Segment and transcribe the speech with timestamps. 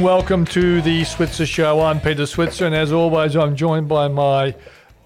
[0.00, 1.80] And welcome to the Switzer Show.
[1.82, 4.54] I'm Peter Switzer, and as always, I'm joined by my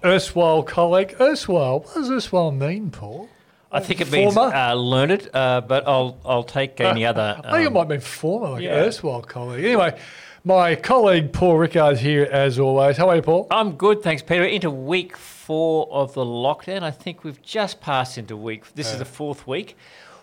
[0.05, 1.17] erstwhile colleague.
[1.19, 3.27] Erstwhile, what does erstwhile mean, Paul?
[3.73, 4.55] I think it means Former?
[4.55, 7.35] uh, learned, uh, but I'll I'll take any other.
[7.43, 8.75] I think it um, might mean former, like yeah.
[8.75, 9.65] erstwhile colleague.
[9.65, 9.99] Anyway,
[10.45, 12.95] my colleague Paul Rickard here, as always.
[12.95, 13.47] How are you, Paul?
[13.51, 14.45] I'm good, thanks, Peter.
[14.45, 16.83] Into week four of the lockdown.
[16.83, 18.73] I think we've just passed into week.
[18.75, 19.75] This is the fourth week.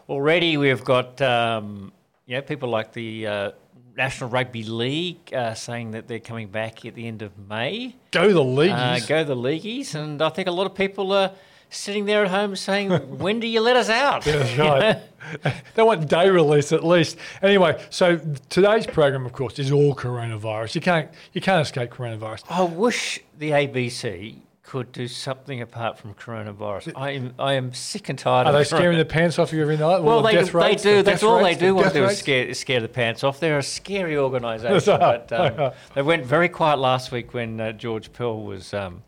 [0.08, 1.92] Already, we've got um,
[2.24, 3.50] you know people like the uh,
[3.96, 7.94] National Rugby League uh, saying that they're coming back at the end of May.
[8.10, 9.06] Go the Uh, leagues.
[9.06, 11.32] go the leagueies, and I think a lot of people are
[11.70, 15.54] sitting there at home saying, "When do you let us out?" That's right.
[15.74, 17.16] they want day release at least.
[17.42, 20.74] Anyway, so today's program, of course, is all coronavirus.
[20.74, 22.44] You can't you can't escape coronavirus.
[22.50, 24.36] I wish the ABC
[24.72, 26.94] could do something apart from coronavirus.
[26.96, 29.76] I am I am sick and tired Are they scaring the pants off you every
[29.76, 30.02] night?
[30.02, 30.96] Well, the they, rates, do.
[30.96, 33.22] the That's all rates, they do the want to do is scare, scare the pants
[33.22, 33.38] off.
[33.38, 34.98] They're a scary organisation.
[34.98, 38.72] but um, they went very quiet last week when uh, George Pell was.
[38.72, 39.02] Um,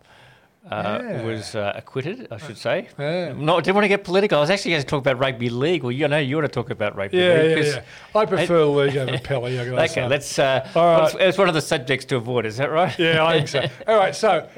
[0.71, 1.23] uh, Yeah.
[1.23, 2.89] Was uh, acquitted, I should say.
[2.99, 3.29] Yeah.
[3.29, 4.39] Didn't want to get political.
[4.39, 5.83] I was actually going to talk about rugby league.
[5.83, 7.59] Well, you know, you want to talk about rugby Yeah, league.
[7.59, 7.83] yeah,
[8.15, 8.21] yeah.
[8.21, 9.59] I prefer the league over Pelly.
[9.59, 10.09] Okay, say.
[10.09, 10.39] let's.
[10.39, 11.15] Uh, All right.
[11.21, 12.47] It's one of the subjects to avoid.
[12.47, 12.99] Is that right?
[12.99, 13.67] Yeah, I think so.
[13.87, 14.49] All right, so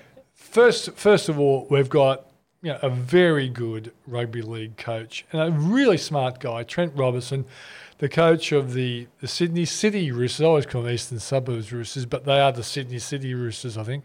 [0.56, 2.24] first, first of all, we've got
[2.62, 7.44] you know, a very good rugby league coach and a really smart guy, Trent Robertson,
[7.98, 10.42] the coach of the, the Sydney City Roosters.
[10.42, 13.84] I always call them Eastern Suburbs Roosters, but they are the Sydney City Roosters, I
[13.84, 14.04] think,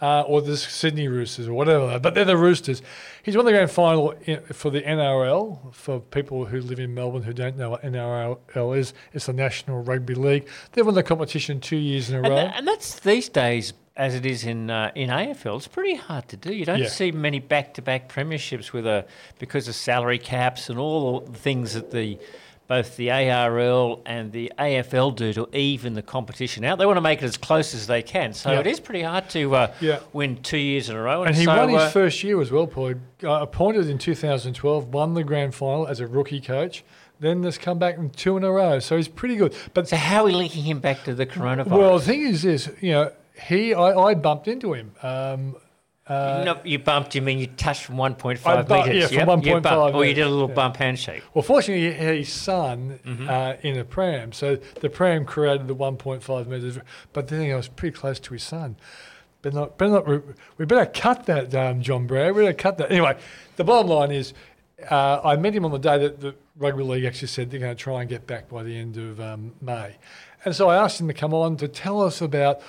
[0.00, 1.98] uh, or the Sydney Roosters or whatever.
[1.98, 2.80] But they're the Roosters.
[3.24, 5.74] He's won the grand final in, for the NRL.
[5.74, 9.82] For people who live in Melbourne who don't know what NRL is, it's the National
[9.82, 10.48] Rugby League.
[10.72, 12.34] They've won the competition two years in a And, row.
[12.36, 15.56] tha- and that's these days, as it is in uh, in AFL.
[15.56, 16.54] It's pretty hard to do.
[16.54, 16.88] You don't Yeah.
[16.88, 19.04] see many back to back premierships with a
[19.38, 22.18] because of salary caps and all the things that the
[22.68, 26.78] both the ARL and the AFL do to even the competition out.
[26.78, 28.34] They want to make it as close as they can.
[28.34, 28.60] So Yeah.
[28.60, 30.00] it is pretty hard to uh, Yeah.
[30.12, 31.22] win two years in a row.
[31.24, 32.92] And he so, won his uh, first year as well, Paul.
[33.24, 36.84] Uh, appointed in 2012, won the grand final as a rookie coach.
[37.20, 38.78] Then has come back in two in a row.
[38.80, 39.54] So he's pretty good.
[39.72, 41.66] But So how are we linking him back to the coronavirus?
[41.68, 43.10] well, the thing is this, you know,
[43.46, 44.92] he I, I bumped into him.
[45.02, 45.56] Um,
[46.10, 47.14] no, you bumped.
[47.14, 49.12] You mean you touched from one point I five bumped- meters?
[49.12, 50.54] yeah, from Yep, you 1.5 bumped, or you did a little yeah.
[50.54, 51.22] bump handshake.
[51.34, 53.28] well, fortunately, he had his son Mm-hmm.
[53.28, 54.32] uh, in a pram.
[54.32, 56.78] So the pram created the 1.5 metres.
[57.12, 58.76] But then I was pretty close to his son.
[59.42, 60.08] But not, better not,
[60.56, 62.34] we better cut that, um, John Brown.
[62.34, 62.90] We better cut that.
[62.90, 63.16] Anyway,
[63.56, 64.32] the bottom line is
[64.90, 67.76] uh, I met him on the day that the Rugby League actually said they're going
[67.76, 69.96] to try and get back by the end of um, May.
[70.44, 72.60] And so I asked him to come on to tell us about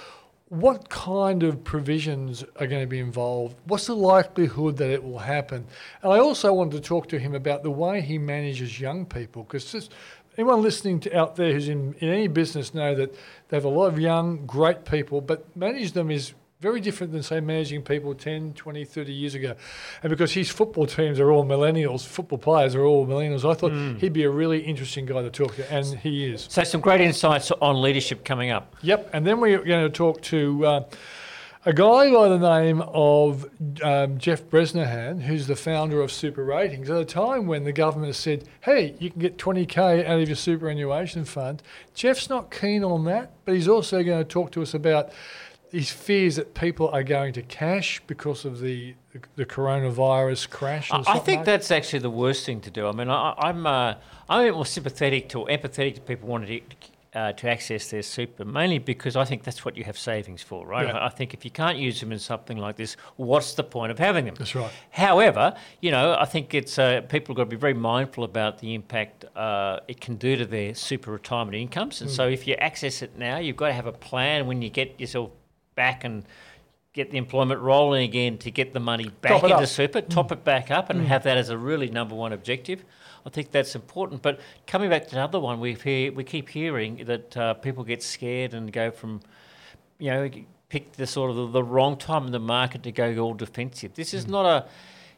[0.50, 3.56] what kind of provisions are going to be involved?
[3.66, 5.68] What's the likelihood that it will happen?
[6.02, 9.44] And I also wanted to talk to him about the way he manages young people,
[9.44, 9.90] because
[10.38, 13.14] anyone listening to out there who's in, in any business know that
[13.50, 17.24] they have a lot of young, great people, but manage them is very different than,
[17.24, 19.56] say, managing people 10, 20, 30 years ago.
[20.04, 23.72] And because his football teams are all millennials, football players are all millennials, I thought
[24.02, 26.48] he'd be a really interesting guy to talk to, and he is.
[26.50, 28.76] So some great insights on leadership coming up.
[28.82, 30.84] Yep, and then we're going to talk to uh,
[31.66, 33.50] a guy by the name of
[33.82, 36.90] um, Jeff Bresnahan, who's the founder of Super Ratings.
[36.90, 40.36] At a time when the government said, "Hey, you can get 20k out of your
[40.36, 44.74] superannuation fund," Jeff's not keen on that, but he's also going to talk to us
[44.74, 45.12] about
[45.72, 48.96] his fears that people are going to cash because of the
[49.36, 50.92] the coronavirus crash.
[50.92, 52.88] I, I think that's actually the worst thing to do.
[52.88, 53.96] I mean, I, I'm uh,
[54.30, 56.62] I'm a bit more sympathetic to or empathetic to people wanting
[57.14, 60.44] to, uh, to access their super, mainly because I think that's what you have savings
[60.44, 60.86] for, right?
[60.88, 61.04] Yeah.
[61.04, 63.98] I, think if you can't use them in something like this, what's the point of
[63.98, 64.36] having them?
[64.38, 64.70] That's right.
[64.92, 68.60] However, you know, I think it's uh, people have got to be very mindful about
[68.60, 72.02] the impact uh, it can do to their super retirement incomes.
[72.02, 72.34] And so, Mm.
[72.34, 75.32] if you access it now, you've got to have a plan when you get yourself
[75.80, 76.26] back and
[76.94, 79.62] get the employment rolling again to get the money back into up.
[79.64, 79.68] Mm.
[79.68, 82.84] super, top it back up, and have that as a really number one objective.
[83.26, 84.22] I think that's important.
[84.22, 88.02] But coming back to another one, we hear, we keep hearing that uh, people get
[88.04, 89.22] scared and go from,
[90.00, 90.30] you know,
[90.68, 93.94] pick the sort of the, the wrong time in the market to go all defensive.
[93.96, 94.18] This Mm.
[94.20, 94.60] is not a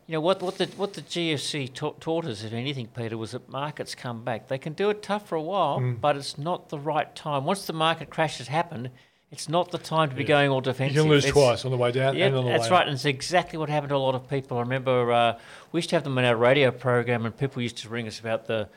[0.08, 0.42] You know what?
[0.42, 4.24] What the what the GFC ta- taught us, if anything, Peter, was that markets come
[4.30, 4.48] back.
[4.48, 6.02] They can do it tough for a while, Mm.
[6.02, 7.46] but it's not the right time.
[7.46, 8.90] Once the market crash has happened,
[9.32, 10.96] it's not the time to be going all defensive.
[10.96, 12.82] You can lose It's- twice on the way down Yeah, and on the that's right,
[12.82, 12.88] up.
[12.88, 14.58] and it's exactly what happened to a lot of people.
[14.58, 15.38] I remember uh,
[15.72, 18.20] we used to have them in our radio program, and people used to ring us
[18.20, 18.68] about the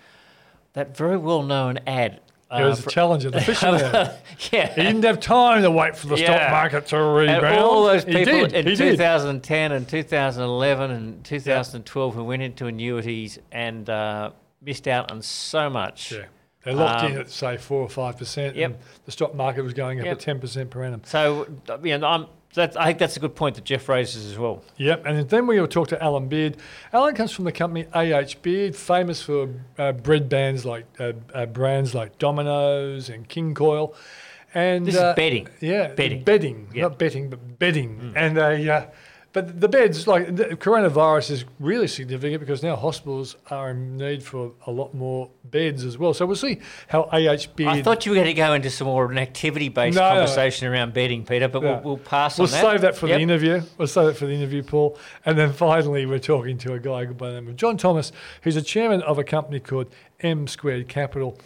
[0.75, 2.21] that very well known ad.
[2.53, 4.15] It was for- a challenge at the fishing ad.
[4.53, 7.57] Yeah, he didn't have time to wait for the stock market to And rebound.
[7.59, 8.91] all those He people did, in he did.
[8.97, 14.31] 2010 and 2011 and 2012 who went into annuities and uh,
[14.63, 16.13] missed out on so much.
[16.13, 16.25] Yeah.
[16.65, 18.71] They locked in Um, at say four or five percent, Yep.
[18.71, 20.13] and the stock market was going up Yep.
[20.17, 21.03] at ten percent per annum.
[21.05, 21.47] So,
[21.83, 24.63] you know, I'm, that's, I think that's a good point that Jeff raises as well.
[24.77, 26.57] Yep, and then we will talk to Allyn Beard.
[26.93, 31.47] Allyn comes from the company AH Beard, famous for uh, bread bands like uh, uh,
[31.47, 33.95] brands like Domino's and King Koil.
[34.55, 35.49] And This is uh, bedding.
[35.61, 36.23] Yeah, Bedding.
[36.23, 36.83] bedding, Yep.
[36.91, 38.13] not betting, but bedding.
[38.15, 38.87] And uh, uh,
[39.35, 44.23] but the beds, like the coronavirus, is really significant because now hospitals are in need
[44.23, 46.15] for a lot more beds as well.
[46.15, 47.67] So we'll see how AHB.
[47.67, 50.03] I thought you were going to go into some more of an activity based No,
[50.09, 50.21] no.
[50.21, 51.73] conversation around bedding, Peter, but Yeah.
[51.75, 52.61] we'll, we'll pass We'll on that.
[52.63, 53.17] save that for Yep.
[53.19, 53.63] the interview.
[53.77, 54.97] We'll save it for the interview, Paul.
[55.27, 58.55] And then finally, we're talking to a guy by the name of John Thomas, who's
[58.57, 59.89] a chairman of a company called
[60.21, 61.37] M Squared Capital.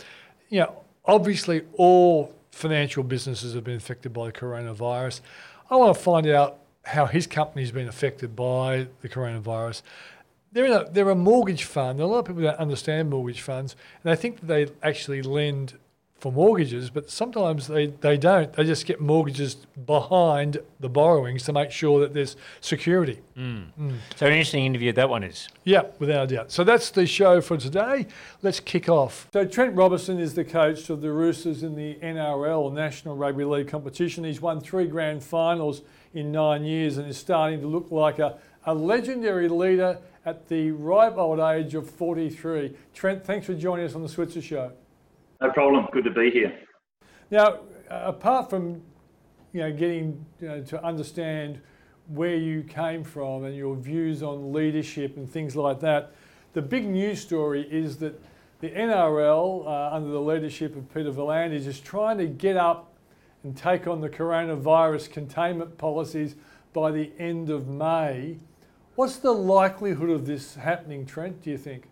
[0.51, 5.23] You know, obviously, all financial businesses have been affected by the coronavirus.
[5.71, 6.59] I want to find out
[6.89, 9.83] how his company's been affected by the coronavirus.
[10.53, 12.01] They're, in a, they're a mortgage fund.
[12.01, 15.75] A lot of people don't understand mortgage funds, and they think that they actually lend
[16.19, 18.53] for mortgages, but sometimes they, they don't.
[18.53, 23.21] They just get mortgages behind the borrowings to make sure that there's security.
[23.37, 23.67] Mm.
[23.79, 23.97] Mm.
[24.17, 25.49] So, an interesting interview that one is.
[25.63, 26.51] Yeah, without a doubt.
[26.51, 28.09] So that's the show for today.
[28.43, 29.29] Let's kick off.
[29.33, 33.69] So Trent Robertson is the coach of the Roosters in the NRL National Rugby League
[33.69, 34.25] competition.
[34.25, 35.83] He's won three grand finals
[36.15, 40.71] in nine years and is starting to look like a, a legendary leader at the
[40.73, 42.75] ripe old age of 43.
[42.95, 44.73] Trent, thanks for joining us on the Switzer Show.
[45.41, 45.87] No problem.
[45.93, 46.59] Good to be here.
[47.31, 47.61] Now,
[47.91, 48.83] uh, apart from
[49.53, 51.61] you know getting you know, to understand
[52.09, 56.13] where you came from and your views on leadership and things like that,
[56.55, 58.21] the big news story is that
[58.61, 62.93] the NRL, uh, under the leadership of Peter V'landys, is trying to get up
[63.43, 66.37] and take on the coronavirus containment policies
[66.73, 68.39] by the end of May.
[68.95, 71.43] What's the likelihood of this happening, Trent?
[71.43, 71.89] Do you think?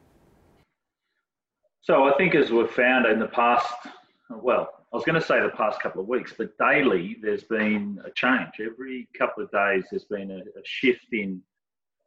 [1.83, 3.73] So I think as we've found in the past,
[4.29, 8.01] well, I was going to say the past couple of weeks, but daily there's been
[8.05, 8.49] a change.
[8.61, 11.43] Every couple of days there's been a, a shift in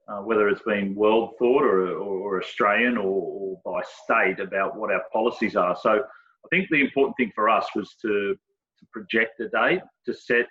[0.09, 4.75] uh, whether it's been world thought or, or, or Australian or, or by state about
[4.75, 5.77] what our policies are.
[5.79, 8.35] So I think the important thing for us was to,
[8.79, 10.45] to project a date, to set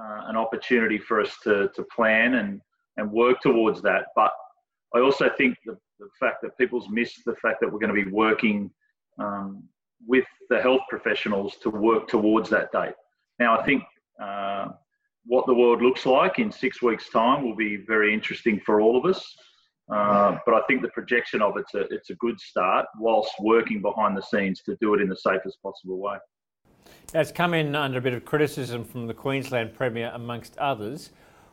[0.00, 2.60] uh, an opportunity for us to, to plan and,
[2.96, 4.06] and work towards that.
[4.14, 4.30] But
[4.94, 8.04] I also think the, the fact that people's missed the fact that we're going to
[8.04, 8.70] be working
[9.18, 9.64] um,
[10.06, 12.94] with the health professionals to work towards that date.
[13.38, 13.82] Now, I think
[14.22, 14.68] uh,
[15.24, 18.96] what the world looks like in six weeks' time will be very interesting for all
[18.96, 19.34] of us.
[19.92, 23.80] Uh, but I think the projection of it's a it's a good start, whilst working
[23.80, 26.16] behind the scenes to do it in the safest possible way.
[27.14, 31.10] It's come in under a bit of criticism from the Queensland Premier, amongst others.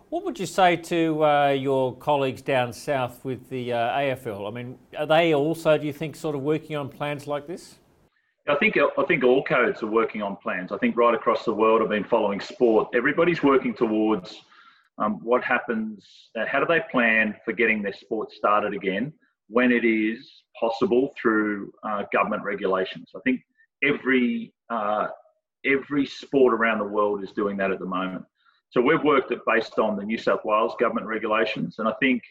[0.09, 4.47] What would you say to uh, your colleagues down south with the uh, AFL?
[4.47, 7.75] I mean, are they also, do you think, sort of working on plans like this?
[8.47, 10.71] I think I think all codes are working on plans.
[10.71, 12.89] I think right across the world I've been following sport.
[12.93, 14.41] Everybody's working towards
[14.97, 16.03] um, what happens.
[16.37, 19.13] Uh, how do they plan for getting their sport started again
[19.47, 23.11] when it is possible through uh, government regulations?
[23.15, 23.41] I think
[23.81, 25.07] every uh,
[25.65, 28.25] every sport around the world is doing that at the moment.
[28.69, 32.23] So we've worked it based on the New South Wales government regulations, and I think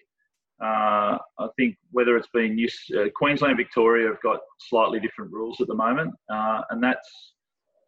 [0.63, 5.61] uh, I think whether it's been New, uh, Queensland, Victoria have got slightly different rules
[5.61, 7.35] at the moment, uh, and that's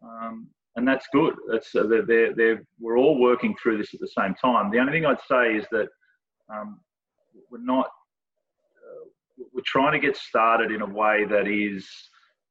[0.03, 1.35] um, and that's good.
[1.51, 4.71] That's uh, they're, they're, they're, we're all working through this at the same time.
[4.71, 5.89] The only thing I'd say is that
[6.53, 6.81] um,
[7.51, 9.05] we're not uh,
[9.53, 11.89] we're trying to get started in a way that is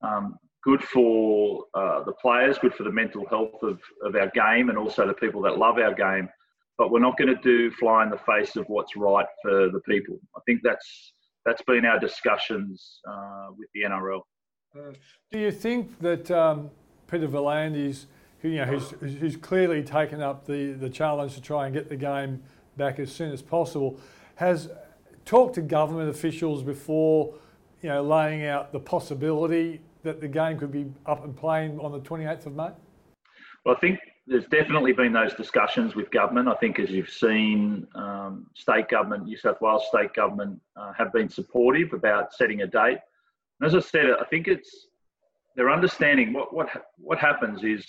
[0.01, 4.69] um, good for uh, the players, good for the mental health of, of our game,
[4.69, 6.29] and also the people that love our game
[6.77, 9.79] but we're not going to do fly in the face of what's right for the
[9.87, 10.17] people.
[10.35, 11.13] I think that's
[11.45, 14.21] that's been our discussions uh, with the NRL.
[15.31, 16.71] Do you think that um,
[17.07, 18.05] Peter V'landys,
[18.39, 21.89] who you know, who's, who's clearly taken up the, the challenge to try and get
[21.89, 22.41] the game
[22.77, 23.99] back as soon as possible,
[24.35, 24.69] has
[25.25, 27.33] talked to government officials before,
[27.81, 31.91] you know, laying out the possibility that the game could be up and playing on
[31.91, 32.69] the 28th of May?
[33.65, 36.47] Well, I think there's definitely been those discussions with government.
[36.47, 41.11] I think as you've seen, um, state government, New South Wales state government, uh, have
[41.11, 42.99] been supportive about setting a date.
[43.59, 44.87] And as I said, I think it's
[45.55, 47.85] they're understanding what what what happens is,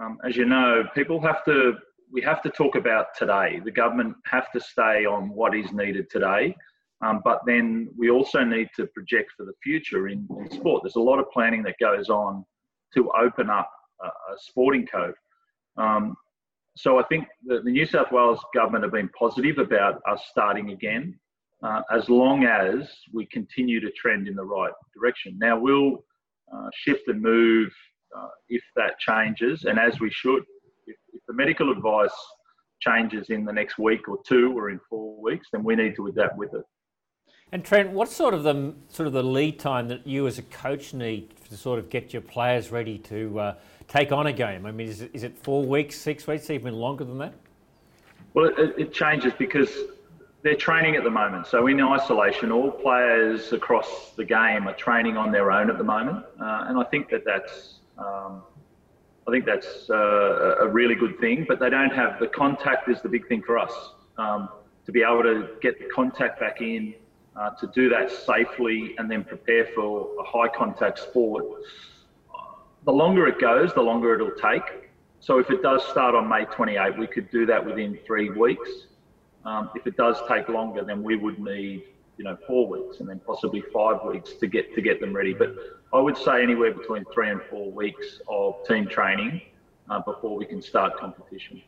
[0.00, 1.74] um, as you know, people have to
[2.12, 3.60] we have to talk about today.
[3.64, 6.54] The government have to stay on what is needed today,
[7.04, 10.82] um, but then we also need to project for the future in, in, sport.
[10.82, 12.44] There's a lot of planning that goes on
[12.94, 13.70] to open up
[14.02, 15.14] a, a sporting code.
[15.76, 16.16] Um,
[16.76, 21.18] so I think the, New South Wales government have been positive about us starting again,
[21.62, 25.36] uh, as long as we continue to trend in the right direction.
[25.38, 26.04] Now we'll
[26.54, 27.70] uh, shift and move
[28.16, 30.42] uh, if that changes, and as we should.
[30.86, 32.14] If, if, the medical advice
[32.80, 36.06] changes in the next week or two or in four weeks, then we need to
[36.06, 36.64] adapt with it.
[37.54, 40.42] And Trent, what's sort of the sort of the lead time that you as a
[40.42, 43.54] coach need to sort of get your players ready to uh,
[43.86, 44.66] take on a game?
[44.66, 47.32] I mean, is it, is it four weeks, six weeks, even longer than that?
[48.34, 49.70] Well, it, it changes because
[50.42, 51.46] they're training at the moment.
[51.46, 55.84] So in isolation, all players across the game are training on their own at the
[55.84, 58.42] moment, uh, and I think that that's um,
[59.28, 61.44] I think that's uh, a really good thing.
[61.46, 63.72] But they don't have the contact is the big thing for us
[64.18, 64.48] um,
[64.86, 66.94] to be able to get the contact back in,
[67.36, 71.44] uh, to do that safely, and then prepare for a high contact sport
[72.84, 74.90] the longer it goes, the longer it'll take.
[75.20, 78.68] So if it does start on May 28, we could do that within three weeks.
[79.44, 81.84] Um, if it does take longer, then we would need,
[82.18, 85.32] you know, four weeks and then possibly five weeks to get to get them ready.
[85.32, 85.54] But
[85.92, 89.40] I would say anywhere between three and four weeks of team training
[89.88, 91.62] uh, before we can start competition.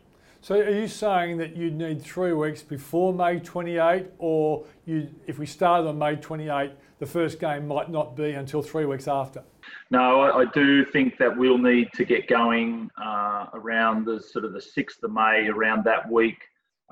[0.46, 5.40] So are you saying that you'd need three weeks before May 28, or you, if
[5.40, 9.42] we started on May 28, the first game might not be until three weeks after?
[9.90, 14.44] No, I, I do think that we'll need to get going uh, around the sort
[14.44, 16.38] of the 6th of May, around that week,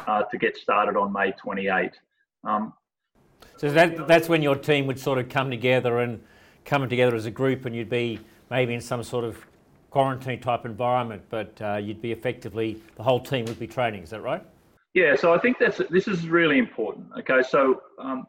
[0.05, 1.93] uh, to get started on May 28.
[2.43, 2.73] Um,
[3.57, 6.21] so that, that's when your team would sort of come together and
[6.65, 8.19] come together as a group, and you'd be
[8.51, 9.47] maybe in some sort of
[9.95, 14.03] quarantine type environment, but uh, you'd be effectively the whole team would be training.
[14.03, 14.45] Is that right?
[14.93, 15.15] Yeah.
[15.15, 17.07] So I think that's this is really important.
[17.21, 17.43] Okay.
[17.49, 18.27] So um,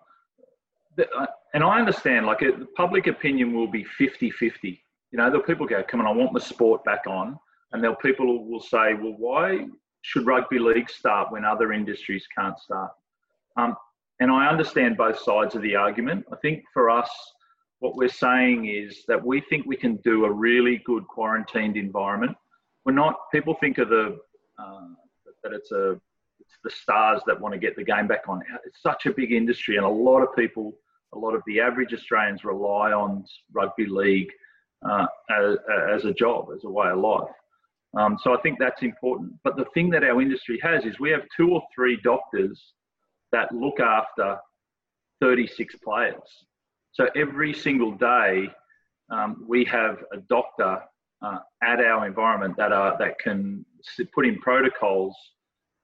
[0.96, 4.80] the, uh, and I understand, like, it, public opinion will be 50 50.
[5.12, 7.36] You know, the people go, come on, I want the sport back on.
[7.72, 9.66] And there'll people will say, well, why
[10.04, 12.92] should rugby league start when other industries can't start?
[13.58, 13.76] Um,
[14.20, 16.26] and I understand both sides of the argument.
[16.32, 17.10] I think for us,
[17.86, 22.36] what we're saying is that we think we can do a really good quarantined environment.
[22.84, 24.18] We're not, people think of the,
[24.58, 24.88] uh,
[25.44, 25.92] that it's a,
[26.40, 28.42] it's the stars that want to get the game back on.
[28.66, 30.74] It's such a big industry, and a lot of people
[31.14, 33.24] a lot of the average Australians rely on
[33.54, 34.32] rugby league
[34.84, 35.56] uh, as,
[35.94, 37.30] as, a job, as a way of life.
[37.98, 39.34] Um, so I think that's important.
[39.44, 42.60] But the thing that our industry has is we have two or three doctors
[43.32, 44.38] that look after
[45.22, 46.46] 36 players.
[46.96, 48.50] So every single day,
[49.12, 50.80] um, we have a doctor
[51.22, 53.66] uh, at our environment that are that can
[54.14, 55.14] put in protocols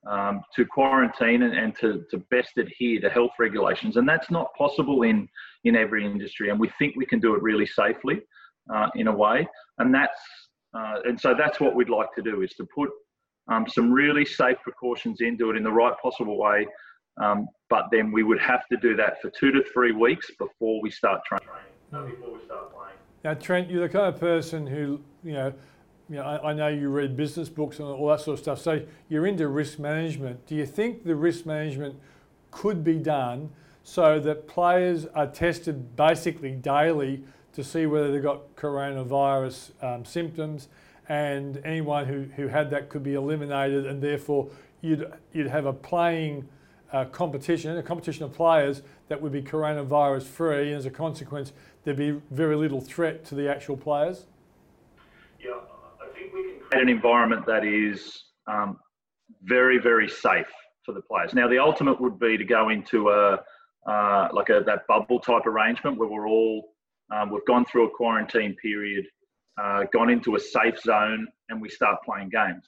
[0.07, 3.97] um, to quarantine and, and to, to best adhere to health regulations.
[3.97, 5.27] And that's not possible in,
[5.65, 6.49] in every industry.
[6.49, 8.21] And we think we can do it really safely
[8.73, 9.45] uh, in a way.
[9.79, 10.19] And that's
[10.73, 12.89] uh, and so that's what we'd like to do is to put
[13.51, 16.65] um, some really safe precautions into it in the right possible way.
[17.21, 20.81] Um, but then we would have to do that for two to three weeks before
[20.81, 21.47] we start training.
[21.91, 22.95] Before we start playing.
[23.23, 25.53] Now, Trent, you're the kind of person who, you know,
[26.09, 28.59] you know, I, I, know you read business books and all that sort of stuff.
[28.59, 30.45] So you're into risk management.
[30.47, 31.95] Do you think the risk management
[32.49, 33.51] could be done
[33.83, 37.23] so that players are tested basically daily
[37.53, 40.67] to see whether they've got coronavirus um, symptoms,
[41.09, 44.49] and anyone who, who had that could be eliminated, and therefore
[44.81, 46.47] you'd you'd have a playing
[46.91, 51.53] uh, competition, a competition of players that would be coronavirus free, and as a consequence,
[51.83, 54.25] there'd be very little threat to the actual players
[55.39, 55.51] Yeah,
[56.01, 58.79] I think we can create an environment that is um,
[59.43, 60.51] very, very safe
[60.85, 61.33] for the players.
[61.33, 63.43] Now, the ultimate would be to go into a
[63.87, 66.75] uh, like a that bubble type arrangement where we're all
[67.11, 69.05] um, we've gone through a quarantine period,
[69.61, 72.63] uh, gone into a safe zone, and we start playing games.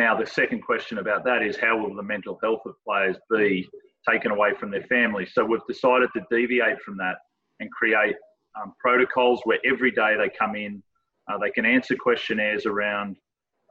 [0.00, 3.68] Now, the second question about that is how will the mental health of players be
[4.08, 5.32] taken away from their families?
[5.34, 7.16] So we've decided to deviate from that
[7.60, 8.16] and create
[8.58, 10.82] um, protocols where every day they come in
[11.28, 13.14] uh, they can answer questionnaires around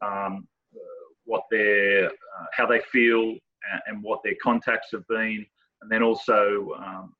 [0.05, 0.47] um,
[1.25, 3.35] what their, uh, how they feel
[3.87, 5.43] and, what their contacts have been,
[5.81, 7.13] and then also um,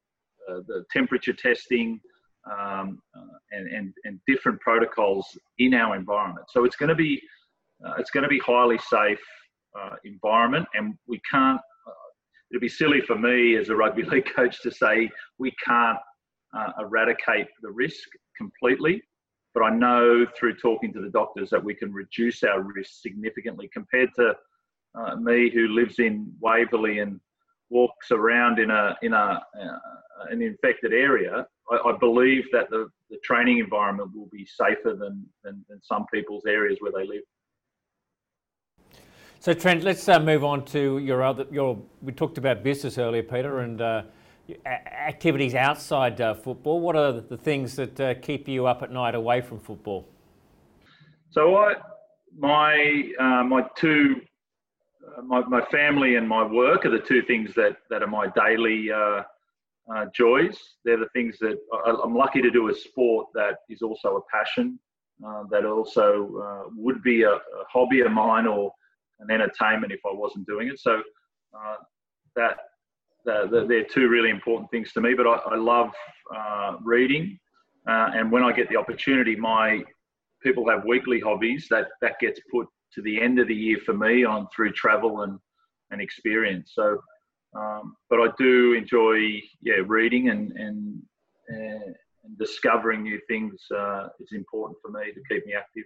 [0.47, 1.99] uh, the temperature testing
[2.45, 6.45] um, uh, and, and, and different protocols in our environment.
[6.51, 7.19] So it's going to be
[7.85, 9.21] uh, it's going to be highly safe
[9.79, 11.61] uh, environment, and we can't
[12.51, 15.97] it'd be silly for me as a rugby league coach to say we can't
[16.57, 18.07] uh, eradicate the risk
[18.37, 19.01] completely.
[19.53, 23.69] But I know through talking to the doctors that we can reduce our risk significantly
[23.73, 24.33] compared to
[24.95, 27.19] uh, me who lives in Waverley and
[27.69, 29.77] walks around in a in a uh,
[30.29, 31.45] an infected area.
[31.71, 36.05] I, I, believe that the, the training environment will be safer than, than, than some
[36.11, 37.21] people's areas where they live.
[39.41, 41.45] So Trent, let's uh, move on to your other.
[41.49, 44.01] Your we talked about business earlier, Peter, and uh,
[44.65, 46.81] activities outside uh, football.
[46.81, 50.05] What are the things that uh, keep you up at night away from football?
[51.29, 51.75] So I,
[52.37, 54.17] my uh, my two,
[55.17, 58.27] uh, my, my family and my work are the two things that that are my
[58.35, 58.89] daily
[60.13, 60.57] joys.
[60.83, 64.37] They're the things that I, am lucky to do a sport that is also a
[64.37, 64.77] passion.
[65.49, 68.73] that also would be a, a hobby of mine or
[69.19, 70.79] an entertainment if I wasn't doing it.
[70.79, 71.01] So
[71.57, 71.75] uh,
[72.35, 72.57] that,
[73.25, 75.13] they're two really important things to me.
[75.13, 75.91] But I, I love
[76.35, 77.39] uh, reading,
[77.87, 79.83] uh, and when I get the opportunity, my
[80.41, 83.93] people have weekly hobbies that that gets put to the end of the year for
[83.93, 85.39] me on through travel and
[85.91, 86.71] and experience.
[86.73, 86.99] So,
[87.57, 91.01] um, but I do enjoy yeah reading and and.
[91.49, 91.95] and
[92.37, 95.83] discovering new things uh, is important for me to keep me active.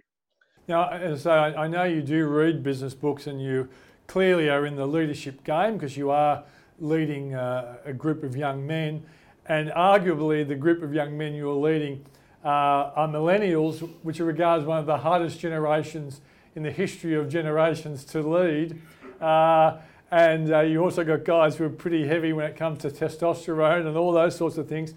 [0.66, 3.68] Now, as I, say I know you do read business books and you
[4.06, 6.42] clearly are in the leadership game because you are
[6.78, 9.02] leading uh, a group of young men.
[9.46, 12.06] And arguably, the group of young men you're leading
[12.44, 16.22] uh, are millennials, which are regarded as one of the hardest generations
[16.54, 18.80] in the history of generations to lead.
[19.20, 19.78] Uh,
[20.10, 23.86] and uh, you also got guys who are pretty heavy when it comes to testosterone
[23.86, 24.94] and all those sorts of things.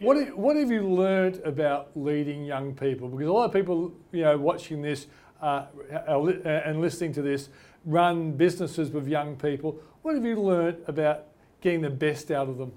[0.00, 3.08] What, what have you learned about leading young people?
[3.08, 5.06] Because a lot of people, you know, watching this
[5.40, 5.66] uh,
[6.44, 7.48] and listening to this
[7.84, 9.78] run businesses with young people.
[10.02, 11.26] What have you learned about
[11.60, 12.72] getting the best out of them?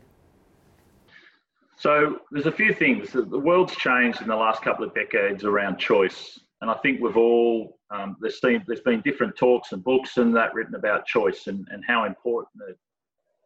[1.78, 3.12] So there's a few things.
[3.12, 7.18] The world's changed in the last couple of decades around choice, and I think we've
[7.18, 11.48] all um, there's been there's been different talks and books and that written about choice
[11.48, 12.78] and, and how important it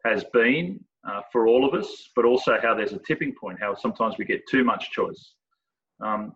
[0.06, 3.76] has been uh, for all of us, but also how there's a tipping point, how
[3.76, 5.34] sometimes we get too much choice.
[6.02, 6.34] Um,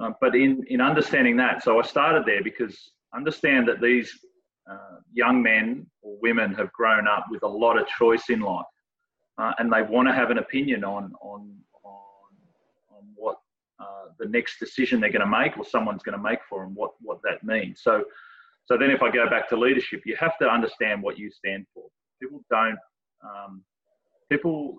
[0.00, 2.76] uh, but in, in understanding that, so I started there because
[3.14, 4.12] understand that these
[4.70, 8.64] uh, young men or women have grown up with a lot of choice in life,
[9.38, 12.30] uh, and they want to have an opinion on on on,
[12.90, 13.36] on what
[13.78, 16.74] uh, the next decision they're going to make or someone's going to make for them,
[16.74, 17.82] what what that means.
[17.82, 18.04] So,
[18.64, 21.66] so then if I go back to leadership, you have to understand what you stand
[21.72, 21.84] for.
[22.20, 22.78] People don't
[23.22, 23.62] um,
[24.34, 24.78] people,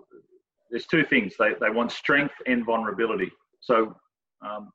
[0.70, 1.34] there's two things.
[1.38, 3.30] They, they want strength and vulnerability.
[3.60, 3.96] So
[4.46, 4.70] um,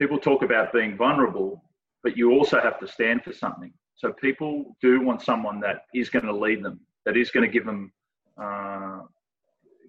[0.00, 1.62] people talk about being vulnerable,
[2.02, 3.72] but you also have to stand for something.
[3.96, 7.52] So people do want someone that is going to lead them, that is going to
[7.52, 7.92] give them
[8.40, 9.00] uh,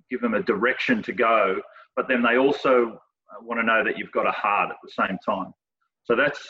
[0.10, 1.62] give them a direction to go.
[1.95, 2.99] But then they also
[3.32, 5.54] uh, want to know that you've got a heart at the same time.
[6.06, 6.41] So that's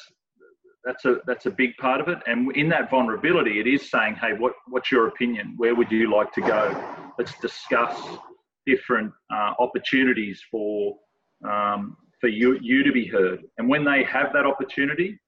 [0.86, 2.20] that's a that's a big part of it.
[2.28, 5.56] And in that vulnerability, it is saying, hey, what what's your opinion?
[5.58, 7.09] Where would you like to go?
[7.20, 8.00] Let's discuss
[8.66, 10.96] different uh, opportunities for
[11.46, 13.42] um, for you you to be heard.
[13.58, 15.20] And when they have that opportunity,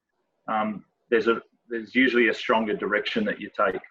[0.48, 3.82] um, there's a there's usually a stronger direction that you take.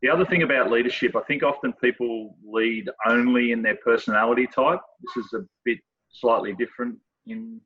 [0.00, 4.80] The other thing about leadership, I think often people lead only in their personality type.
[5.02, 5.78] This is a bit
[6.10, 6.96] slightly different
[7.26, 7.60] in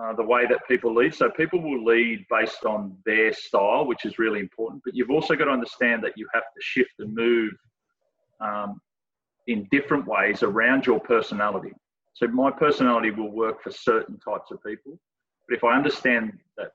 [0.00, 1.14] uh, the way that people lead.
[1.14, 4.82] So people will lead based on their style, which is really important.
[4.84, 7.52] But you've also got to understand that you have to shift and move
[8.40, 8.80] um,
[9.46, 11.72] in different ways around your personality.
[12.14, 14.98] So my personality will work for certain types of people,
[15.48, 16.72] but if I understand that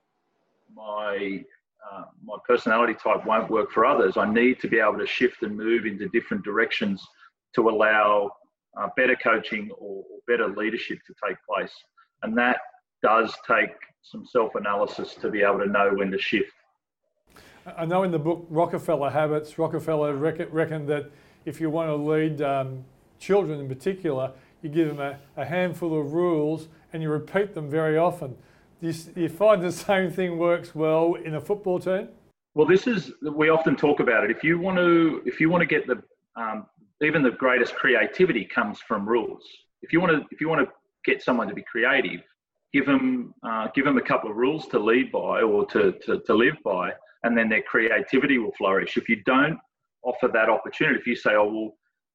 [0.74, 1.44] my
[1.92, 5.42] uh, my personality type won't work for others, I need to be able to shift
[5.42, 7.06] and move into different directions
[7.54, 8.30] to allow
[8.78, 11.72] uh, better coaching or, or better leadership to take place.
[12.22, 12.58] And that
[13.02, 16.52] does take some self analysis to be able to know when to shift.
[17.76, 21.10] I know in the book Rockefeller Habits, Rockefeller reckoned that
[21.44, 22.84] if you want to lead um,
[23.18, 27.68] children in particular, you give them a, a, handful of rules and you repeat them
[27.68, 28.36] very often.
[28.80, 32.08] Do you, do you find the same thing works well in a football team?
[32.54, 34.30] Well, this is we often talk about it.
[34.30, 36.02] If you want to, if you want to get the
[36.36, 36.66] um,
[37.02, 39.44] even the greatest creativity comes from rules.
[39.82, 40.72] If you want to, if you want to
[41.04, 42.20] get someone to be creative,
[42.72, 46.20] give them uh, give them a couple of rules to lead by or to, to,
[46.20, 48.96] to live by, and then their creativity will flourish.
[48.96, 49.58] If you don't
[50.04, 51.70] offer that opportunity, if you say, "Oh well,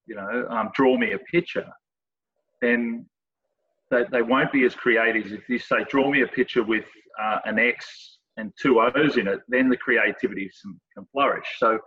[0.06, 1.68] you know, um, draw me a picture,"
[2.62, 3.06] then
[3.92, 5.32] they, they won't be as creative.
[5.32, 6.86] If you say, "Draw me a picture with
[7.22, 10.50] uh, an X and two O's in it," then the creativity
[10.96, 11.48] can flourish.
[11.58, 11.80] So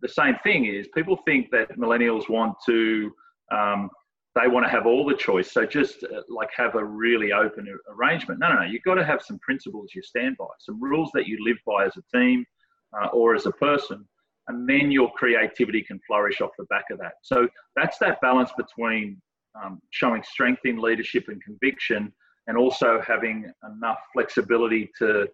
[0.00, 3.12] the same thing is people think that millennials want to
[3.50, 3.90] um,
[4.34, 5.50] they want to have all the choice.
[5.50, 8.40] So just uh, like have a really open arrangement.
[8.40, 8.66] No, no, no.
[8.66, 11.86] You've got to have some principles you stand by, some rules that you live by
[11.86, 12.44] as a team
[13.00, 14.06] uh, or as a person,
[14.48, 17.14] and then your creativity can flourish off the back of that.
[17.22, 19.20] So that's that balance between
[19.62, 22.12] um, showing strength in leadership and conviction,
[22.46, 25.28] and also having enough flexibility to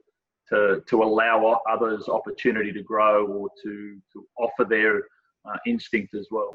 [0.50, 4.98] to to allow others opportunity to grow or to to offer their
[5.48, 6.50] uh, instinct as well.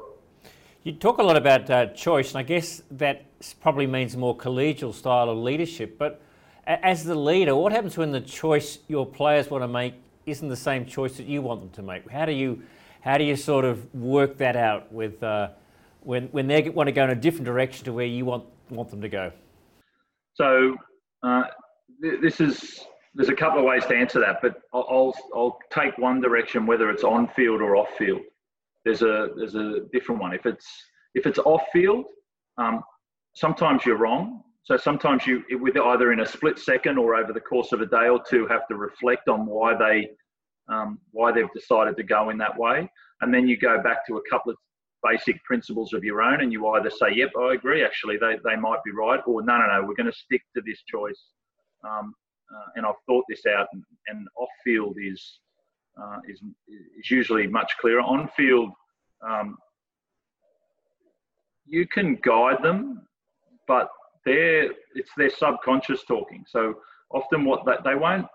[0.82, 3.26] You talk a lot about uh, choice, and I guess that
[3.60, 5.98] probably means more collegial style of leadership.
[5.98, 6.22] But
[6.66, 9.94] as the leader, what happens when the choice your players want to make
[10.26, 12.08] isn't the same choice that you want them to make?
[12.10, 12.62] How do you,
[13.00, 15.50] how do you sort of work that out with uh,
[16.00, 18.90] when when they want to go in a different direction to where you want want
[18.90, 19.32] them to go?
[20.34, 20.76] So
[21.22, 21.44] uh,
[22.02, 22.80] th- this is
[23.14, 26.88] there's a couple of ways to answer that, but I'll, I'll, take one direction, whether
[26.90, 28.20] it's on field or off field
[28.84, 30.32] there's a there's a different one.
[30.32, 30.66] If it's
[31.14, 32.06] if it's off field,
[32.58, 32.82] um,
[33.34, 34.42] sometimes you're wrong.
[34.70, 37.86] So sometimes you, with either in a split second or over the course of a
[37.86, 40.10] day or two, have to reflect on why they
[40.72, 42.88] um, why they've decided to go in that way,
[43.20, 44.58] and then you go back to a couple of
[45.02, 47.84] basic principles of your own, and you either say, "Yep, I agree.
[47.84, 50.62] Actually, they they might be right," or "No, no, no, we're going to stick to
[50.64, 51.20] this choice."
[51.84, 52.14] Um,
[52.54, 55.40] uh, and I've thought this out, and, and off field is
[56.00, 56.40] uh, is,
[56.96, 58.02] is usually much clearer.
[58.02, 58.70] On field,
[59.28, 59.56] um,
[61.66, 63.08] you can guide them,
[63.66, 63.88] but
[64.24, 66.44] they're, it's their subconscious talking.
[66.48, 66.74] So
[67.10, 68.26] often what they, they won't,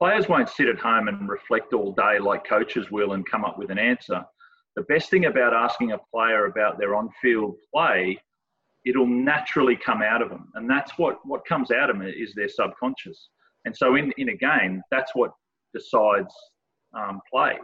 [0.00, 3.58] players won't sit at home and reflect all day like coaches will and come up
[3.58, 4.24] with an answer.
[4.76, 8.20] The best thing about asking a player about their on-field play,
[8.84, 10.50] it'll naturally come out of them.
[10.54, 13.28] And that's what, what comes out of them is their subconscious.
[13.64, 15.32] And so in, in a game, that's what
[15.74, 16.32] decides
[16.96, 17.58] um, play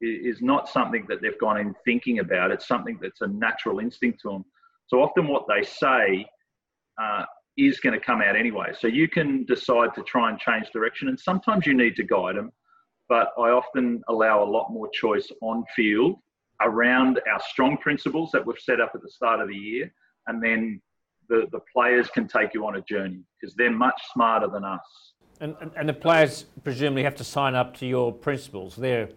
[0.00, 2.50] is not something that they've gone in thinking about.
[2.50, 4.44] It's something that's a natural instinct to them.
[4.86, 6.24] So often what they say
[7.00, 7.24] uh,
[7.56, 8.72] is going to come out anyway.
[8.78, 12.36] So you can decide to try and change direction, and sometimes you need to guide
[12.36, 12.52] them.
[13.08, 16.16] But I often allow a lot more choice on field
[16.62, 19.92] around our strong principles that we've set up at the start of the year,
[20.26, 20.80] and then
[21.28, 24.80] the, the players can take you on a journey because they're much smarter than us.
[25.40, 28.76] And, and, the players presumably have to sign up to your principles.
[28.76, 29.08] They're,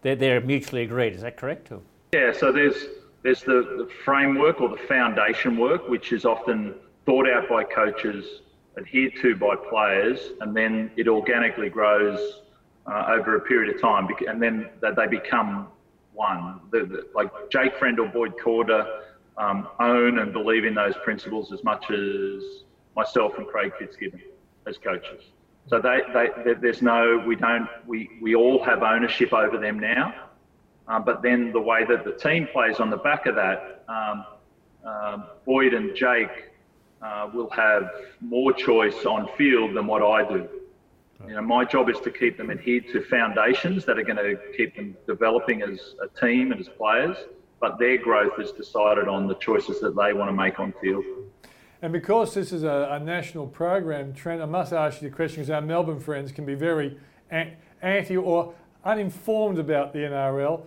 [0.00, 1.14] they're, they're mutually agreed.
[1.14, 1.70] Is that correct?
[1.70, 1.82] Or?
[2.14, 2.86] Yeah, so there's,
[3.22, 6.74] there's the, the framework or the foundation work, which is often
[7.08, 8.42] thought out by coaches,
[8.76, 12.42] adhered to by players, and then it organically grows
[12.86, 15.68] uh, over a period of time, and then they become
[16.12, 16.60] one.
[16.70, 19.00] The, the, like Jake Friend or Boyd Cordner
[19.38, 22.42] um, own and believe in those principles as much as
[22.94, 24.20] myself and Craig Fitzgibbon
[24.66, 25.22] as coaches.
[25.66, 30.14] So they, they, there's no, we don't, we, we all have ownership over them now.
[30.88, 34.26] Um, but then the way that the team plays on the back of that, um,
[34.84, 36.47] um, Boyd and Jake
[37.02, 40.48] uh, will have more choice on field than what I do.
[41.26, 44.38] You know, my job is to keep them adhered to foundations that are going to
[44.56, 47.16] keep them developing as a team and as players.
[47.60, 51.04] But their growth is decided on the choices that they want to make on field.
[51.82, 55.36] And because this is a, a, national program, Trent, I must ask you the question
[55.36, 56.96] because our Melbourne friends can be very
[57.30, 60.66] anti or uninformed about the NRL.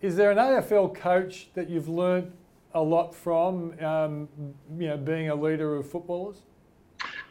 [0.00, 2.32] Is there an AFL coach that you've learnt
[2.74, 4.28] a lot from, um,
[4.78, 6.36] you know, being a leader of footballers?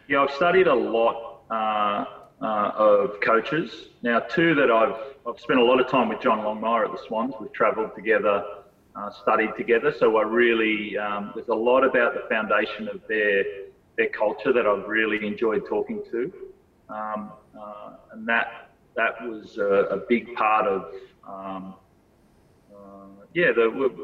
[0.07, 2.05] Yeah, I've studied a lot uh,
[2.41, 3.89] uh, of coaches.
[4.01, 4.95] Now, two that I've
[5.27, 7.33] I've spent a lot of time with John Longmire at the Swans.
[7.39, 8.43] We've travelled together
[8.95, 9.93] uh, studied together.
[9.97, 13.43] So I really, um, there's a lot about the foundation of their
[13.97, 16.33] their culture that I've really enjoyed talking to,
[16.89, 20.93] um, uh, and that that was a, a big part of,
[21.27, 21.75] um,
[22.73, 23.97] uh, yeah, the, we've,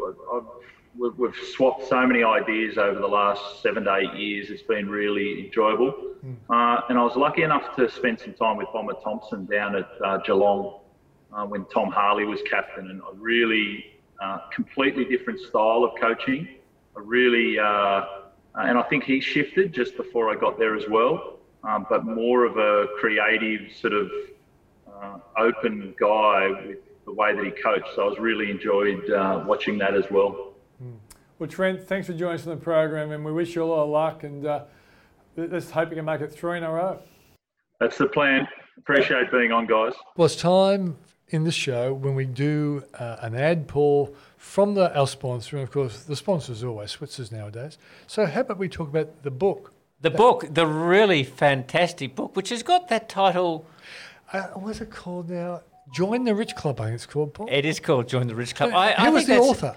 [0.98, 4.50] we've, swapped so many ideas over the last seven to eight years.
[4.50, 5.94] It's been really enjoyable.
[6.26, 6.84] Mm.
[6.90, 10.18] and I was lucky enough to spend some time with Bomber Thompson down at uh,
[10.18, 10.80] Geelong
[11.34, 13.86] uh, when Tom Harley was captain, and a really
[14.22, 16.48] uh, completely different style of coaching.
[16.96, 18.02] A really, uh,
[18.56, 22.46] and I think he shifted just before I got there as well, um, but more
[22.46, 24.12] of a creative sort of
[24.92, 27.88] uh, open guy with the way that he coached.
[27.96, 30.47] So I was really enjoyed uh, watching that as well.
[31.40, 33.84] Well, Trent, thanks for joining us on the program, and we wish you a lot
[33.84, 34.24] of luck.
[34.24, 34.64] And uh,
[35.36, 37.00] let's hope you can make it three in a row.
[37.80, 38.48] That's the plan.
[38.80, 39.94] Appreciate being on, guys.
[40.16, 40.98] Well, it's time
[41.30, 45.58] in the show when we do uh, an ad pull from the, our sponsor.
[45.58, 47.78] And of course, the sponsor is always Switzers nowadays.
[48.08, 49.74] So, how about we talk about the book?
[50.02, 53.66] The that, book, the really fantastic book, which has got that title.
[54.34, 55.62] Uh, what's it called now?
[55.94, 57.48] Join the Rich Club, I think it's called, Paul.
[57.50, 58.74] It is called Join the Rich Club.
[58.74, 59.76] I, Who I was think the author?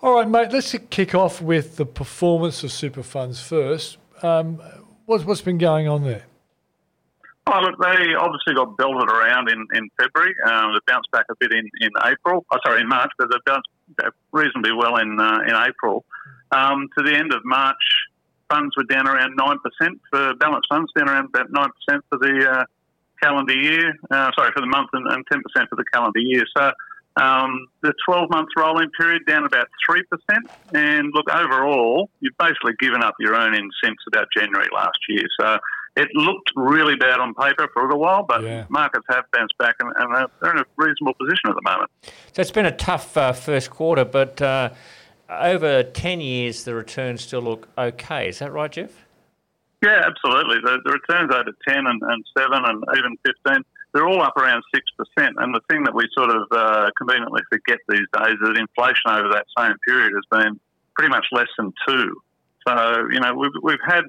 [0.06, 3.98] All right, mate, let's kick off with the performance of super funds first.
[4.22, 4.62] Um,
[5.04, 6.26] what's, what's been going on there?
[7.48, 10.32] Oh, look, they obviously got belted around in, in February.
[10.46, 12.46] Um, they bounced back a bit in, in April.
[12.52, 13.66] Oh, sorry, in March, but they bounced
[13.96, 16.04] back reasonably well in uh, in April.
[16.52, 17.74] Um, to the end of March,
[18.48, 19.58] funds were down around 9%
[20.12, 22.64] for balance funds, down around about 9% for the uh,
[23.20, 23.92] calendar year.
[24.08, 26.44] Uh, sorry, for the month and, and 10% for the calendar year.
[26.56, 26.70] So
[27.16, 30.02] um, the 12 month rolling period down about 3%.
[30.74, 35.24] And look, overall, you've basically given up your earnings since about January last year.
[35.40, 35.58] So
[35.96, 38.64] it looked really bad on paper for a little while, but Yeah.
[38.68, 41.90] markets have bounced back and, and they're- they're in a reasonable position at the moment.
[42.32, 44.70] So it's been a tough uh, first quarter, but uh,
[45.30, 48.28] over 10 years, the returns still look okay.
[48.28, 49.06] Is that right, Jeff?
[49.82, 50.56] Yeah, absolutely.
[50.62, 53.62] The, the returns over 10 and, and 7 and even 15,
[53.96, 54.80] they're all up around 6%.
[55.16, 59.08] And the thing that we sort of uh, conveniently forget these days is that inflation
[59.08, 60.60] over that same period has been
[60.94, 62.14] pretty much less than 2.
[62.68, 64.04] So, you know, we've, we've had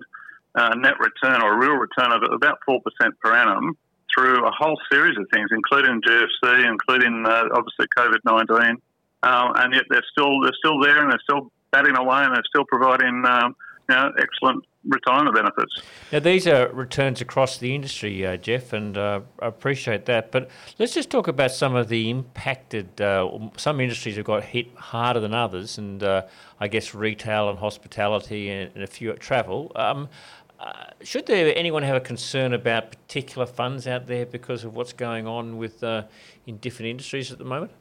[0.55, 2.81] a net return or a real return of about 4%
[3.23, 3.77] per annum
[4.13, 8.81] through a whole series of things, including GFC, including uh, obviously COVID 19.
[9.23, 12.49] Um, and yet they're still, they're still there and they're still batting away and they're
[12.49, 13.55] still providing um,
[13.89, 15.81] you know, excellent retirement benefits.
[16.11, 20.31] Now, these are returns across the industry, uh, Jeff, and uh, I appreciate that.
[20.31, 22.99] But let's just talk about some of the impacted.
[23.01, 26.23] Uh, some industries have got hit harder than others, and uh,
[26.59, 29.71] I guess retail and hospitality and, and a few at travel.
[29.75, 30.09] Um,
[30.59, 34.93] uh, should there anyone have a concern about particular funds out there because of what's
[34.93, 36.03] going on with uh,
[36.47, 37.71] in different industries at the moment?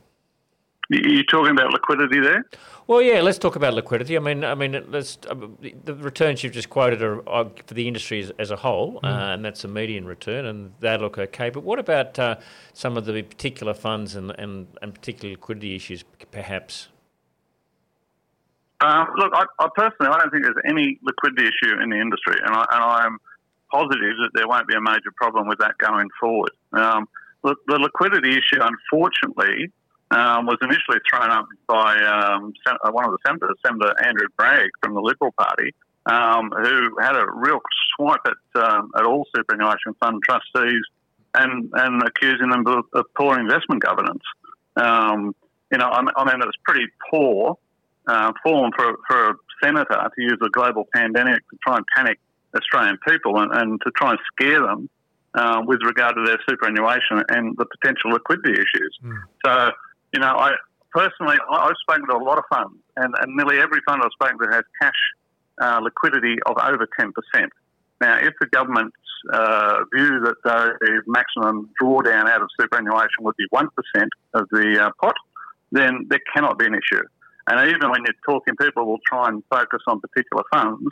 [0.89, 2.45] You- You're talking about liquidity there?
[2.87, 3.21] Well, yeah.
[3.21, 4.17] Let's talk about liquidity.
[4.17, 7.75] I mean, I mean, let's um, the- the returns you've just quoted are, are for
[7.75, 11.19] the industry as, as a whole, uh, and that's a median return, and they look
[11.19, 11.51] okay.
[11.51, 12.37] But what about uh,
[12.73, 16.89] some of the particular funds and, and, and particular liquidity issues, perhaps?
[18.81, 22.37] Um, look, I, I personally, I don't think there's any liquidity issue in the industry,
[22.45, 23.19] and, I, and I'm
[23.73, 26.51] positive that there won't be a major problem with that going forward.
[26.73, 27.09] Um,
[27.43, 29.73] the, the liquidity issue, unfortunately,
[30.11, 34.29] um, was initially thrown up by um, Sen- uh, one of the senators, Senator Andrew
[34.37, 35.75] Bragg from the Liberal Party,
[36.07, 37.61] um, who had a real
[37.97, 40.83] swipe at, um, at all superannuation fund trustees
[41.35, 44.23] and, and accusing them of, of poor investment governance.
[44.77, 45.35] Um,
[45.73, 47.59] you know, I, I mean, it was pretty poor
[48.07, 52.21] uh, form for, for a senator to use a global pandemic to try and panic
[52.55, 54.89] Australian people and, and to try and scare them
[55.35, 58.99] uh, with regard to their superannuation and the potential liquidity issues.
[59.45, 59.71] So,
[60.17, 60.53] you know, I
[60.93, 64.13] personally, I- I've spoken to a lot of funds, and, and nearly every fund I've
[64.13, 65.01] spoken to has cash
[65.61, 67.13] uh, liquidity of over 10%.
[68.01, 68.97] Now, if the government's
[69.31, 73.69] uh, view that the maximum drawdown out of superannuation would be 1%
[74.33, 75.17] of the uh, pot,
[75.71, 77.03] then there cannot be an issue.
[77.49, 80.89] And even when you're talking, people will try and focus on particular funds.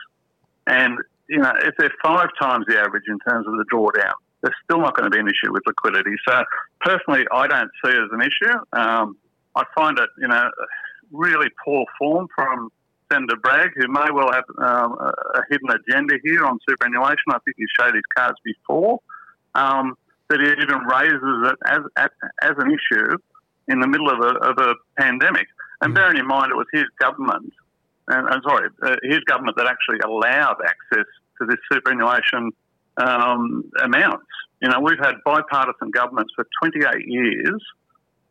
[0.67, 0.99] And,
[1.31, 4.13] you know, if they're five times the average in terms of the drawdown,
[4.45, 6.15] there's still not going to be an issue with liquidity.
[6.29, 6.45] So
[6.83, 8.59] personally, I don't see it as an issue.
[8.75, 9.17] Um,
[9.57, 10.51] I find it, you know,
[11.11, 12.71] really poor form from
[13.11, 17.25] Senator Bragg, who may well have um, a hidden agenda here on superannuation.
[17.31, 19.01] I think he showed his cards before.
[19.55, 19.97] Um,
[20.29, 22.09] that he even raises it as, as,
[22.43, 23.17] as, an issue
[23.69, 25.47] in the middle of a, of a pandemic.
[25.81, 25.95] And mm.
[25.95, 27.53] bearing in mind it was his government,
[28.09, 31.07] and, sorry, uh, his government that actually allowed access
[31.39, 32.51] to this superannuation
[32.97, 34.27] um, amounts.
[34.63, 37.63] You know, we've had bipartisan governments for 28 years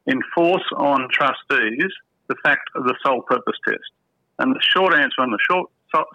[0.08, 1.92] enforce on trustees
[2.28, 3.92] the fact of the sole purpose test.
[4.40, 5.70] And the short answer on the short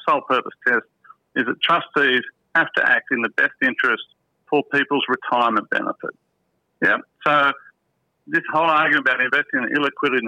[0.09, 0.85] sole purpose test
[1.37, 2.23] is that trustees
[2.55, 4.03] have to act in the best interest
[4.51, 6.17] for people's retirement benefit.
[6.83, 6.97] Yeah.
[7.27, 7.53] So
[8.27, 10.21] this whole argument about investing in illiquid,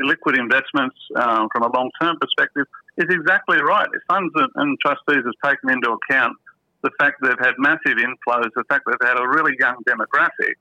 [0.00, 3.88] illiquid investments um, from a long-term perspective is exactly right.
[3.92, 6.36] If funds and trustees have taken into account
[6.82, 10.54] the fact they've had massive inflows, the fact they've had a really young demographic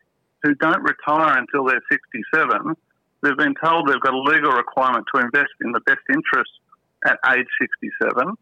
[0.43, 2.75] who don't retire until they're 67,
[3.21, 6.51] they've been told they've got a legal requirement to invest in the best interest
[7.05, 8.33] at age 67.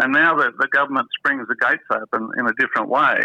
[0.00, 3.18] And now that the government springs the gates open in a different way,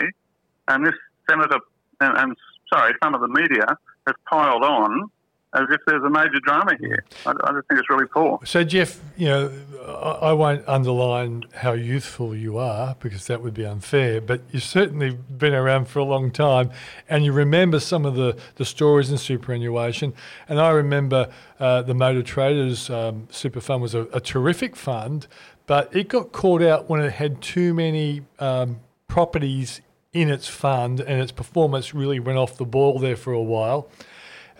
[0.68, 0.96] and this
[1.30, 1.60] senator
[2.00, 2.38] and, and
[2.74, 3.66] sorry, some of the media
[4.08, 5.10] has piled on
[5.54, 7.04] as if there's a major drama here.
[7.26, 8.40] I, I just think it's really poor.
[8.44, 9.52] So, Jeff, you know,
[9.86, 14.64] I, I won't underline how youthful you are because that would be unfair, but you've
[14.64, 16.72] certainly been around for a long time
[17.08, 20.14] and you remember some of the, the stories in superannuation.
[20.48, 25.28] And I remember uh, the Motor Traders um, Super Fund was a, a, terrific fund,
[25.68, 29.82] but it got caught out when it had too many um, properties
[30.14, 33.90] in its fund and its performance really went off the ball there for a while.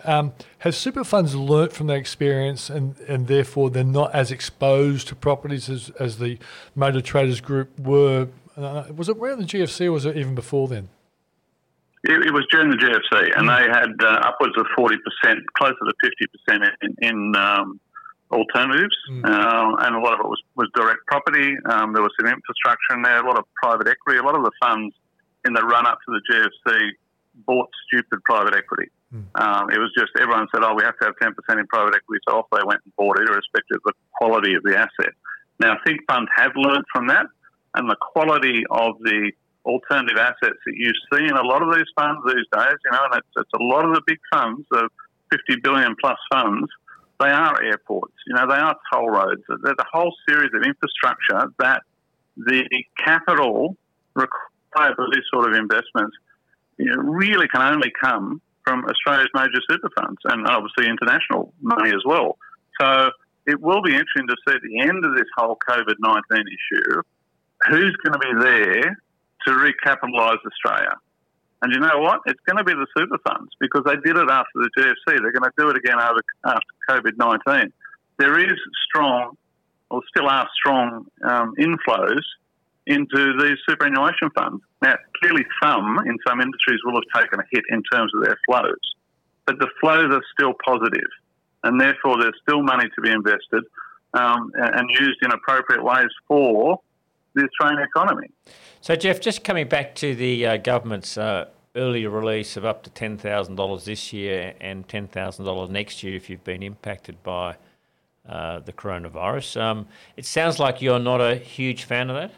[0.04, 5.08] Um, have super funds learnt from that experience and, and therefore they're not as exposed
[5.08, 6.38] to properties as, as the
[6.74, 8.28] motor traders group were?
[8.56, 10.88] Uh, was it around the GFC or was it even before then?
[12.04, 14.92] It, it was during the GFC, and they had uh, upwards of 40%,
[15.56, 15.94] closer to
[16.50, 17.80] 50% in, in um,
[18.30, 19.24] alternatives, mm.
[19.24, 21.56] and a lot of it was, was direct property.
[21.64, 24.18] Um, there was some infrastructure in there, a lot of private equity.
[24.18, 24.94] A lot of the funds
[25.46, 26.90] in the run up to the GFC
[27.46, 28.90] bought stupid private equity.
[29.14, 29.30] Mm.
[29.38, 31.94] Um, it was just everyone said, "Oh, we have to have ten percent in private
[31.94, 35.14] equity," so off they went and bought it, irrespective of the quality of the asset.
[35.60, 37.26] Now, think funds have learnt from that,
[37.74, 39.30] and the quality of the
[39.64, 43.04] alternative assets that you see in a lot of these funds these days, you know,
[43.10, 44.88] and it's, it's a lot of the big funds, the
[45.30, 46.68] 50 billion plus funds,
[47.20, 49.42] they are airports, you know, they are toll roads.
[49.48, 51.82] There's a whole series of infrastructure that
[52.36, 52.64] the
[53.02, 53.76] capital
[54.14, 56.16] required for these sort of investments
[56.76, 61.90] you know, really can only come from Australia's major super funds and obviously international money
[61.90, 62.38] as well.
[62.80, 63.10] So
[63.46, 67.02] it will be interesting to see at the end of this whole COVID 19 issue
[67.68, 68.96] who's going to be there
[69.46, 70.96] to recapitalise Australia.
[71.62, 72.20] And you know what?
[72.26, 75.20] It's going to be the super funds because they did it after the GFC.
[75.20, 76.20] They're going to do it again after,
[76.90, 77.72] COVID 19.
[78.18, 79.36] There is strong,
[79.90, 82.22] or still are strong, um, inflows
[82.86, 84.62] into these superannuation funds.
[84.82, 88.36] Now, clearly, some in some industries will have taken a hit in terms of their
[88.46, 88.80] flows,
[89.46, 91.10] but the flows are still positive,
[91.62, 93.64] and therefore there's still money to be invested
[94.14, 96.80] um, and used in appropriate ways for
[97.34, 98.28] the Australian economy.
[98.80, 102.90] So, Jeff, just coming back to the uh, government's uh, earlier release of up to
[102.90, 107.56] $10,000 this year and $10,000 next year if you've been impacted by
[108.28, 109.60] uh, the coronavirus.
[109.60, 112.32] Um, it sounds like you're not a huge fan of that.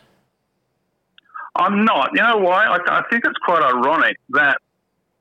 [1.58, 2.10] I'm not.
[2.14, 2.66] You know why?
[2.66, 4.58] I, I think it's quite ironic that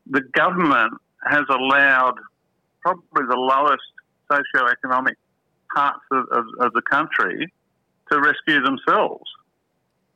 [0.09, 0.93] the government
[1.23, 2.15] has allowed
[2.81, 3.83] probably the lowest
[4.31, 5.17] socio-economic
[5.75, 7.51] parts of, of, of, the country
[8.11, 9.23] to rescue themselves.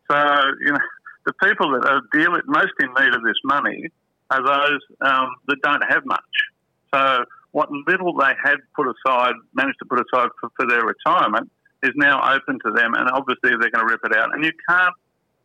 [0.10, 0.18] So,
[0.66, 0.80] you know,
[1.26, 3.90] the people that are dealing most in need of this money
[4.30, 6.20] are those um, that don't have much.
[6.94, 11.52] So, what little they had put aside, managed to put aside for, for their retirement,
[11.82, 14.34] is now open to them, and obviously they're going to rip it out.
[14.34, 14.94] And you can't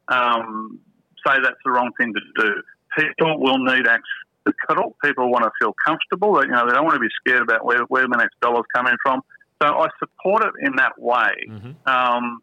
[0.08, 0.80] um,
[1.26, 2.62] say that's the wrong thing to do.
[2.96, 4.02] People will need access
[4.46, 4.96] to capital.
[5.02, 6.40] People want to feel comfortable.
[6.44, 8.94] You know, they don't want to be scared about where, where the next dollar's coming
[9.02, 9.22] from.
[9.62, 11.32] So I support it in that way.
[11.48, 11.88] Mm-hmm.
[11.88, 12.40] Um,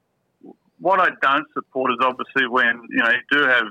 [0.79, 3.65] what I don't support is obviously when you know you do have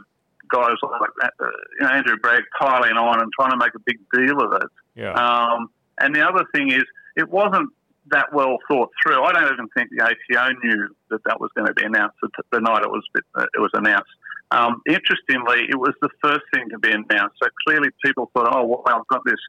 [0.50, 1.46] guys like uh,
[1.78, 4.68] you know, Andrew Bragg piling on and trying to make a big deal of it.
[4.94, 5.12] Yeah.
[5.12, 6.84] Um, and the other thing is,
[7.16, 7.70] it wasn't
[8.10, 9.22] that well thought through.
[9.22, 12.60] I don't even think the ATO knew that that was going to be announced the
[12.60, 14.10] night it was it was announced.
[14.50, 17.36] Um, interestingly, it was the first thing to be announced.
[17.42, 19.40] So clearly, people thought, "Oh, well, I've got this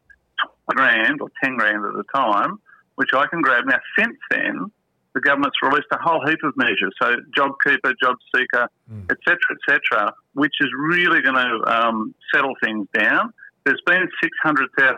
[0.68, 2.60] grand or ten grand at the time,
[2.96, 4.72] which I can grab." Now, since then,
[5.14, 8.68] the government's released a whole heap of measures, so JobKeeper, JobSeeker,
[9.10, 13.34] etc., etc., which is really going to um, settle things down.
[13.64, 14.98] There's been 600,000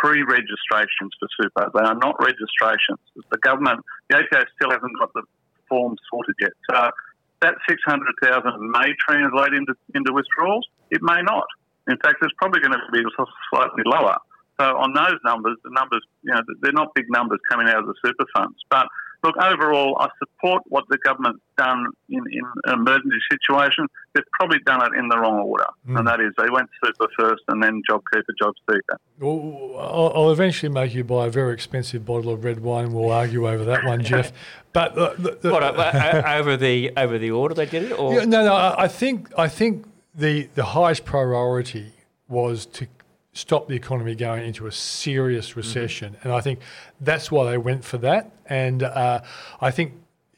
[0.00, 1.70] pre-registrations for super.
[1.74, 3.00] They are not registrations.
[3.30, 5.22] The government, the ATO still hasn't got the
[5.68, 6.52] form sorted yet.
[6.70, 6.90] So
[7.42, 10.66] that 600,000 may translate into, into withdrawals.
[10.90, 11.46] It may not.
[11.88, 13.02] In fact, it's probably going to be
[13.50, 14.16] slightly lower.
[14.58, 17.86] So on those numbers, the numbers, you know, they're not big numbers coming out of
[17.86, 18.56] the super funds.
[18.70, 18.86] But
[19.26, 23.86] look, overall, I support what the government's done in, in an emergency situation.
[24.14, 27.42] They've probably done it in the wrong order, and that is they went super first
[27.48, 28.96] and then JobKeeper, JobSeeker.
[29.20, 32.92] Well, I'll, I'll eventually make you buy a very expensive bottle of red wine.
[32.92, 34.32] We'll argue over that one, Jeff.
[34.72, 37.98] But the, the, the, What uh, uh, over the over the order they did it,
[37.98, 38.52] or Yeah, no, no.
[38.52, 41.92] I I think I think the the highest priority
[42.28, 42.86] was to
[43.36, 46.60] stop the economy going into a serious recession, and I think
[47.00, 48.30] that's why they went for that.
[48.46, 49.20] And uh,
[49.60, 49.92] I think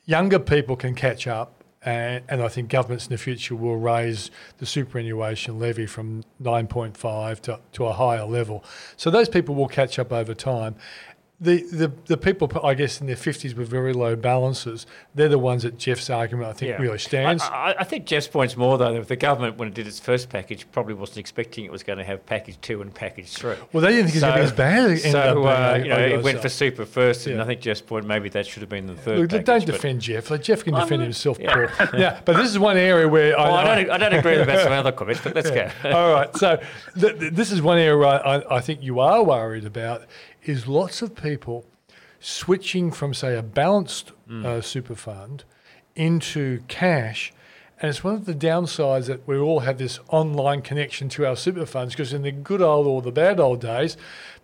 [0.07, 1.53] younger people can catch up.
[1.85, 7.41] And, and I think governments in the future will raise the superannuation levy from 9.5
[7.43, 8.65] to, to a higher level.
[8.97, 10.75] So those people will catch up over time.
[11.41, 15.39] The, the, the people, I guess, in their 50s with very low balances, they're the
[15.39, 16.83] ones that Jeff's argument, I think, Yeah.
[16.83, 17.45] really stands.
[17.45, 20.01] I, I, I think Jeff's point's more though that the government, when it did its
[20.01, 23.55] first package, probably wasn't expecting it was going to have package two and package three.
[23.73, 25.45] Well, they didn't think it was going to be as bad as it ended so,
[25.45, 27.43] uh, being, you know, it went for super first, and Yeah.
[27.43, 29.19] I think Jeff's point maybe that should have been the third.
[29.21, 30.33] Look, package, don't defend Jeff.
[30.33, 31.89] Like, Jeff can I'm defend not- himself, yeah.
[31.97, 34.49] Yeah, but this is one area where Well, I, I, don't, I don't agree with
[34.61, 35.71] some other comments, but let's go.
[35.85, 36.61] All right, so
[36.99, 40.03] th- th- this is one area I, I think you are worried about
[40.45, 41.65] is lots of people
[42.21, 44.45] switching from, say, a balanced Mm.
[44.45, 45.45] uh, super fund
[45.97, 47.33] into cash.
[47.81, 51.37] And it's one of the downsides that we all have this online connection to our
[51.37, 53.97] super funds because in the good old or the bad old days,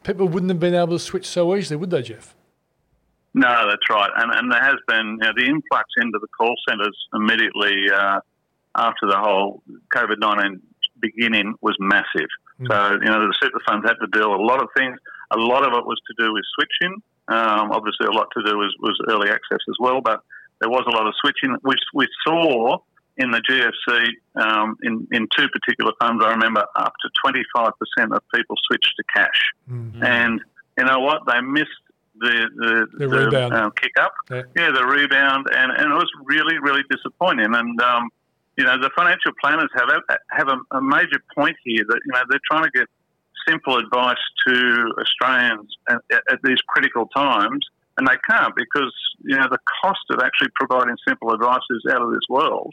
[0.04, 2.34] people wouldn't have been able to switch so easily, would they, Jeff?
[3.34, 4.10] No, that's right.
[4.16, 8.20] And, and there has been you know, the influx into the call centres immediately uh,
[8.76, 9.62] after the whole
[9.94, 10.62] COVID 19
[11.00, 12.28] beginning was massive.
[12.68, 14.96] So, you know, the super funds had to deal with a lot of things.
[15.34, 16.94] A lot of it was to do with switching.
[17.28, 20.20] Um, obviously, a lot to do was, was early access as well, but
[20.60, 22.78] there was a lot of switching, which we saw
[23.16, 24.08] in the GFC
[24.42, 26.22] um, in, in two particular funds.
[26.24, 29.40] I remember up to 25% of people switched to cash.
[30.02, 30.40] And
[30.78, 31.22] you know what?
[31.26, 31.68] They missed
[32.18, 33.54] the the, The rebound.
[33.54, 34.12] um, kick up.
[34.30, 34.42] Yeah.
[34.56, 34.70] Yeah.
[34.72, 37.54] the rebound, and, and it was really really disappointing.
[37.54, 38.08] And um,
[38.56, 42.12] you know, the financial planners have a, have a, a major point here that you
[42.12, 42.88] know they're trying to get
[43.48, 45.98] simple advice to Australians at,
[46.30, 47.64] at these critical times,
[47.96, 48.92] and they can't because
[49.22, 52.72] you know the cost of actually providing simple advice is out of this world.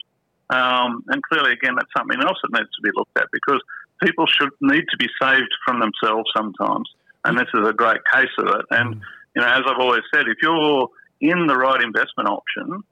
[0.50, 3.60] Um, and clearly, again, that's something else that needs to be looked at because
[4.02, 6.88] people should need to be saved from themselves sometimes,
[7.24, 8.66] and this is a great case of it.
[8.70, 9.00] And
[9.34, 10.88] you know, as I've always said, if you're
[11.20, 12.82] in the right investment option,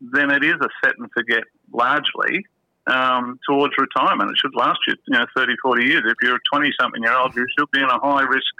[0.00, 2.46] then it is a set and forget largely
[2.86, 4.30] um, towards retirement.
[4.30, 6.02] It should last you, you know, 30, 40 years.
[6.06, 8.52] If you're a 20 something year old, you should be in a high risk,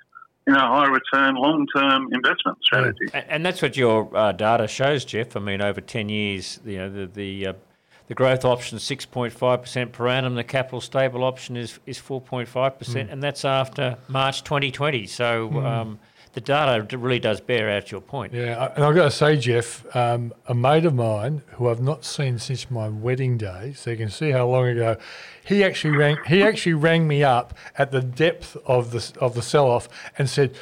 [0.46, 3.06] you know, high return, long term investment strategy.
[3.12, 5.36] And, and that's what your uh, data shows, Jeff.
[5.36, 7.52] I mean, over ten years, you know, the the, uh,
[8.08, 10.34] the growth option is six point five percent per annum.
[10.34, 14.70] The capital stable option is is four point five percent, and that's after March twenty
[14.70, 15.06] twenty.
[15.06, 15.98] So um,
[16.36, 18.34] the data really does bear out your point.
[18.34, 22.04] Yeah, and I've got to say, Jeff, um, a mate of mine who I've not
[22.04, 24.98] seen since my wedding day, so you can see how long ago,
[25.42, 26.18] he actually rang.
[26.26, 30.54] He actually rang me up at the depth of the of the sell-off and said.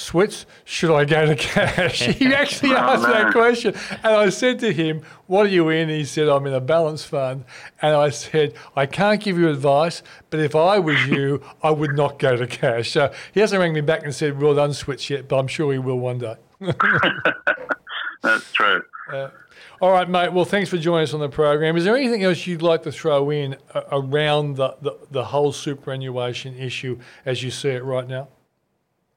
[0.00, 2.00] Switz, should I go to cash?
[2.20, 3.74] He actually asked that question.
[4.02, 5.90] And I said to him, What are you in?
[5.90, 7.44] He said, I'm in a balance fund.
[7.82, 11.96] And I said, I can't give you advice, but if I was you, I would
[11.96, 12.92] not go to cash.
[12.92, 15.70] So he hasn't rang me back and said, Well done, Switz yet, but I'm sure
[15.70, 16.36] he will one day.
[18.22, 18.82] That's true.
[19.82, 20.32] All right, mate.
[20.32, 21.76] Well, thanks for joining us on the program.
[21.76, 25.52] Is there anything else you'd like to throw in uh, around the, the, the whole
[25.52, 28.28] superannuation issue as you see it right now?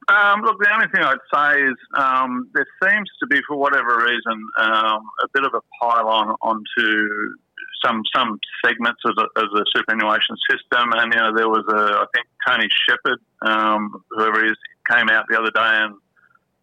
[0.08, 3.97] Um, look, the only thing I'd say is um, there seems to be, for whatever
[3.97, 7.36] reason, um, a bit of a pile on onto
[7.84, 10.91] some some segments of the, of the superannuation system.
[10.93, 14.58] And you know, there was a, I think Tony Shepherd, um, whoever he is,
[14.89, 15.95] came out the other day and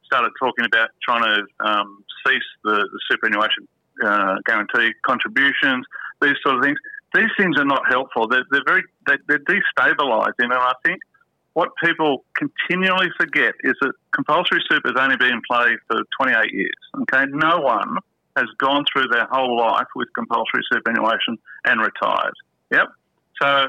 [0.05, 3.69] started talking about trying to um, cease the, the superannuation
[4.05, 5.87] uh, guarantee contributions,
[6.21, 6.79] these sort of things.
[7.15, 8.29] These things are not helpful.
[8.29, 11.01] They're, they're very they, they're destabilising, and I think
[11.55, 16.53] what people continually forget is that compulsory super has only been in play for 28
[16.53, 16.75] years.
[17.03, 17.97] Okay, no one
[18.37, 22.35] has gone through their whole life with compulsory superannuation and retired.
[22.71, 22.87] Yep.
[23.43, 23.67] So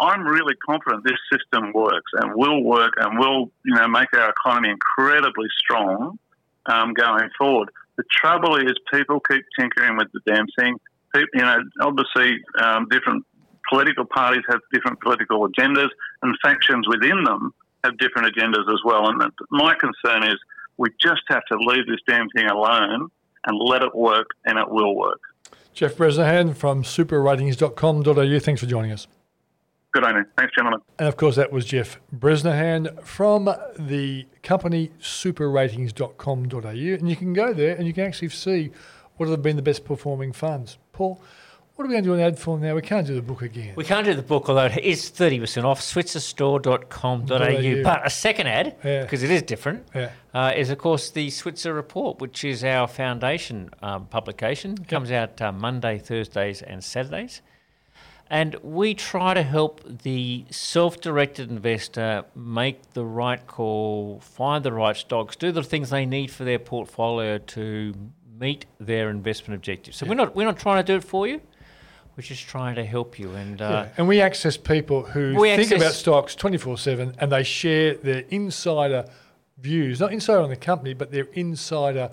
[0.00, 4.30] I'm really confident this system works and will work and will, you know, make our
[4.30, 6.18] economy incredibly strong
[6.66, 7.70] um, going forward.
[7.96, 10.76] The trouble is, people keep tinkering with the damn thing.
[11.14, 13.24] People, you know, obviously, um, different
[13.70, 15.88] political parties have different political agendas,
[16.22, 17.54] and factions within them
[17.84, 19.08] have different agendas as well.
[19.08, 20.34] And my concern is
[20.76, 23.10] we just have to leave this damn thing alone
[23.46, 25.20] and let it work, and it will work.
[25.72, 28.38] Jeff Bresnahan from superratings.com.au.
[28.40, 29.06] Thanks for joining us.
[29.92, 30.24] Good evening.
[30.36, 30.80] Thanks, gentlemen.
[30.98, 33.46] And of course, that was Jeff Bresnahan from
[33.78, 36.68] the company superratings.com.au.
[36.68, 38.70] And you can go there and you can actually see
[39.16, 40.78] what have been the best performing funds.
[40.92, 41.20] Paul,
[41.80, 42.74] what are we going to do an ad for now?
[42.74, 43.72] We can't do the book again.
[43.74, 47.82] We can't do the book, although it is 30% off, switzerstore.com.au.
[47.82, 49.00] But a second ad, Yeah.
[49.00, 50.10] because it is different, Yeah.
[50.34, 54.76] uh, is of course the Switzer Report, which is our foundation um, publication.
[54.76, 57.40] comes out uh, Monday, Thursdays, and Saturdays.
[58.28, 64.72] And we try to help the self directed investor make the right call, find the
[64.74, 67.94] right stocks, do the things they need for their portfolio to
[68.38, 69.96] meet their investment objectives.
[69.96, 71.40] So we're not we're not trying to do it for you.
[72.20, 73.30] We're just trying to help you.
[73.30, 77.14] And uh, Yeah, and we access people who We think access- about stocks 24 7
[77.18, 79.06] and they share their insider
[79.56, 82.10] views, not insider on the company, but their insider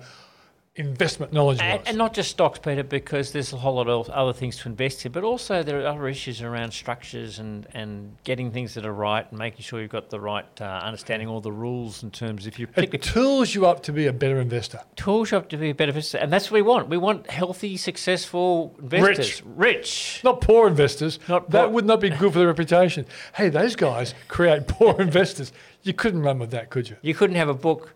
[0.78, 1.60] investment knowledge.
[1.60, 4.68] And, and not just stocks, Peter, because there's a whole lot of other things to
[4.68, 8.86] invest in, but also there are other issues around structures and, and getting things that
[8.86, 12.10] are right and making sure you've got the right uh, understanding all the rules in
[12.10, 14.80] terms if you it tools you up to be a better investor.
[14.96, 16.88] tools you up to be a better investor, and that's what we want.
[16.88, 19.56] We want healthy, successful investors, rich.
[19.56, 20.20] rich.
[20.22, 21.18] Not poor investors.
[21.28, 23.04] Not that would not be good for the reputation.
[23.34, 25.52] Hey, those guys create poor investors.
[25.82, 26.96] You couldn't run with that, could you?
[27.02, 27.94] You couldn't have a book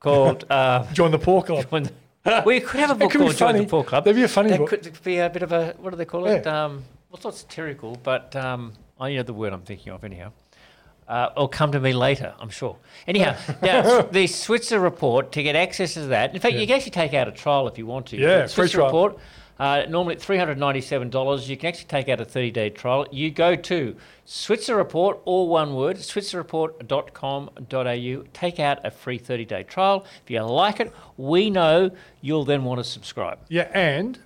[0.00, 0.44] called.
[0.50, 1.66] Uh, Join the poor club.
[2.46, 4.04] you could have a book called Join the Poor Club.
[4.04, 4.68] That'd be a funny that book.
[4.68, 6.44] could be a bit of a what do they call it?
[6.44, 6.64] Yeah.
[6.64, 10.32] Um, well, it's not satirical, but um, I know the word I'm thinking of anyhow.
[11.08, 12.76] Uh, it'll come to me later, I'm sure.
[13.08, 16.34] Anyhow, now the Switzer report to get access to that.
[16.34, 18.16] In fact, you can actually take out a trial if you want to.
[18.16, 18.86] Yeah, free trial.
[18.86, 19.18] report.
[19.60, 21.46] Uh, normally at $397.
[21.46, 23.06] You can actually take out a 30 day trial.
[23.12, 23.94] You go to
[24.24, 28.24] Switzer Report, all one word, switzerreport.com.au.
[28.32, 30.06] Take out a free 30 day trial.
[30.24, 31.90] If you like it, we know
[32.22, 33.38] you'll then want to subscribe.
[33.48, 34.18] Yeah, and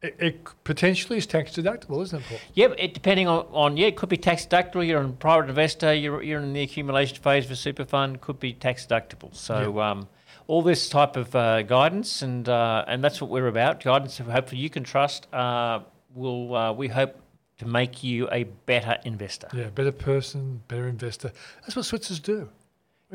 [0.00, 2.38] it, it potentially is tax deductible, isn't it, Paul?
[2.54, 4.86] Yep, it, depending on, on, yeah, it could be tax deductible.
[4.86, 8.52] You're a private investor, you're, you're in the accumulation phase for super fund, could be
[8.52, 9.34] tax deductible.
[9.34, 10.06] So, um,
[10.48, 13.82] all this type of uh, guidance, and uh, and that's what we're about.
[13.84, 15.32] Guidance, that hopefully you can trust.
[15.32, 15.80] Uh,
[16.14, 17.20] will uh, we hope
[17.58, 19.48] to make you a better investor?
[19.54, 21.30] Yeah, better person, better investor.
[21.62, 22.48] That's what Switzers do.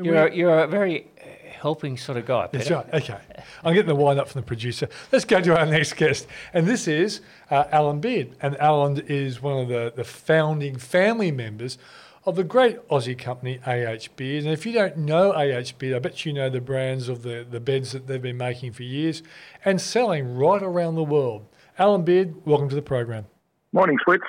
[0.02, 1.24] You're a, you're a very uh,
[1.60, 2.48] helping sort of guy.
[2.50, 2.86] That's right.
[2.94, 3.18] Okay.
[3.62, 4.88] I'm getting the wind up from the producer.
[5.12, 6.26] Let's go to our next guest.
[6.52, 7.20] And this is
[7.50, 8.34] uh, Allyn Beard.
[8.42, 11.78] And Allyn is one of the, the founding family members
[12.26, 14.44] of the great Aussie company AH Beard.
[14.44, 17.46] And if you don't know AH Beard, I bet you know the brands of the,
[17.48, 19.22] the beds that they've been making for years
[19.64, 21.46] and selling right around the world.
[21.78, 23.26] Allyn Beard, welcome to the program.
[23.72, 24.22] Morning, Switz.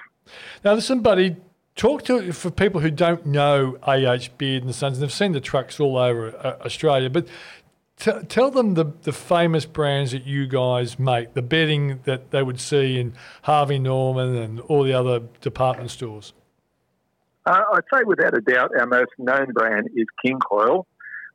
[0.64, 1.38] Now, listen, buddy,
[1.76, 5.32] talk to for people who don't know AH Beard and the Sons, and they've seen
[5.32, 7.28] the trucks all over uh, Australia, but
[7.98, 12.42] t- tell them the, the famous brands that you guys make, the bedding that they
[12.42, 16.34] would see in Harvey Norman and all the other department stores.
[17.46, 20.86] Uh, I'd say without a doubt our most known brand is King Koil,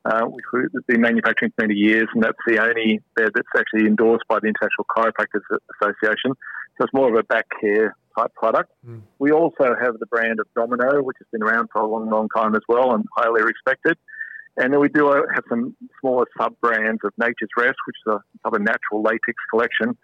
[0.03, 3.87] uh, which we've been manufacturing for many years, and that's the only bed that's actually
[3.87, 5.41] endorsed by the International Chiropractors
[5.81, 6.33] Association.
[6.77, 8.71] So it's more of a back care type product.
[9.19, 12.27] We also have the brand of Domino, which has been around for a long, long
[12.35, 13.97] time as well and highly respected.
[14.57, 18.13] And then we do uh, have some smaller sub brands of Nature's Rest, which is
[18.13, 19.97] a type of natural latex collection,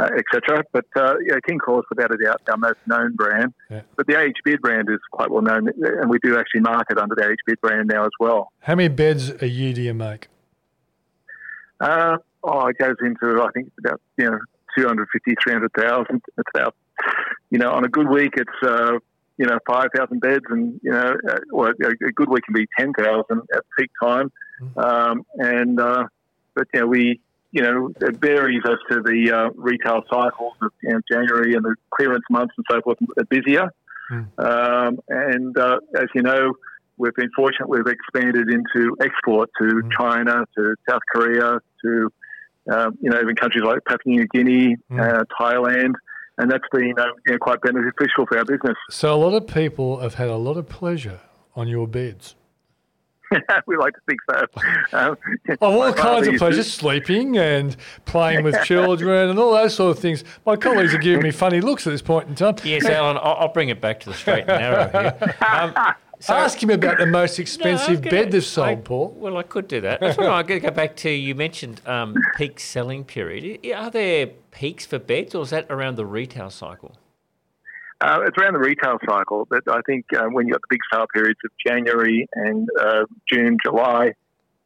[0.00, 0.64] uh, etc.
[0.72, 3.52] But uh, yeah, King is without a doubt our most known brand.
[3.68, 3.82] Yeah.
[3.96, 7.14] But the AH Beard brand is quite well known, and we do actually market under
[7.14, 8.52] the AH Beard brand now as well.
[8.60, 10.28] How many beds a year do you make?
[11.80, 14.38] Uh, oh, it goes into, I think, it's about, you know,
[14.76, 16.22] 250, 300,000.
[16.38, 16.74] It's about,
[17.50, 18.98] you know, on a good week, it's, uh,
[19.38, 23.40] you know, 5,000 beds, and, you know, uh, well, a, good week can be 10,000
[23.54, 24.30] at peak time.
[24.76, 26.06] Um, and, uh,
[26.54, 27.20] but, you know, we,
[27.52, 31.64] you know, it varies as to the uh, retail cycles of you know, January and
[31.64, 33.70] the clearance months and so forth are busier.
[34.38, 36.54] Um, and uh, as you know,
[36.96, 37.68] we've been fortunate.
[37.68, 42.12] We've expanded into export to China, to South Korea, to
[42.70, 45.94] um, you know even countries like Papua New Guinea, uh, Thailand,
[46.38, 48.76] and that's been uh, you know, quite beneficial for our business.
[48.90, 51.20] So, a lot of people have had a lot of pleasure
[51.54, 52.34] on your beds.
[53.66, 54.46] we like to think so.
[54.92, 55.16] Um,
[55.48, 59.74] Of all kinds of used to- pleasures, sleeping and playing with children and all those
[59.74, 60.24] sort of things.
[60.46, 62.56] My colleagues are giving me funny looks at this point in time.
[62.64, 65.34] Yes, Allyn, I'll, I'll bring it back to the straight and narrow here.
[65.46, 65.94] Um,
[66.28, 69.14] Ask him about the most expensive No, bed they've sold, I- Paul.
[69.16, 70.00] Well, I could do that.
[70.00, 71.10] That's what I'm going to go back to.
[71.10, 73.64] You mentioned um, peak selling period.
[73.74, 76.94] Are there peaks for beds, or is that around the retail cycle?
[78.00, 80.80] Uh, it's around the retail cycle, but I think uh, when you've got the big
[80.92, 84.14] sale periods of January and uh, June, July,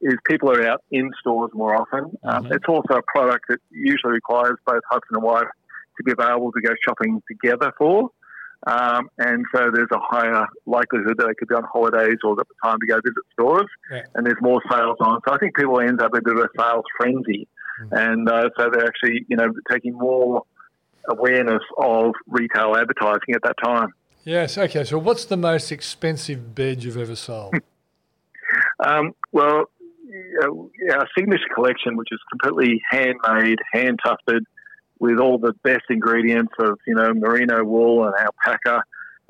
[0.00, 2.16] is people are out in stores more often.
[2.22, 5.48] Um, it's also a product that usually requires both husband and wife
[5.96, 8.10] to be available to go shopping together for.
[8.66, 12.46] Um, and so there's a higher likelihood that they could be on holidays or got
[12.48, 14.02] the time to go visit stores, Yeah.
[14.14, 15.20] and there's more sales on.
[15.26, 17.46] So I think people end up with a bit of a sales frenzy,
[17.90, 20.44] and uh, so they're actually, you know, taking more
[21.08, 23.88] awareness of retail advertising at that time.
[24.24, 24.84] Yes, okay.
[24.84, 27.54] So, what's the most expensive bed you've ever sold?
[28.84, 29.64] Um, well,
[30.92, 34.44] our signature collection, which is completely handmade, hand tufted,
[34.98, 38.82] with all the best ingredients of you know merino wool and alpaca,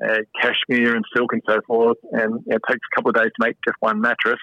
[0.03, 3.45] uh, cashmere and silk and so forth, and it takes a couple of days to
[3.47, 4.39] make just one mattress.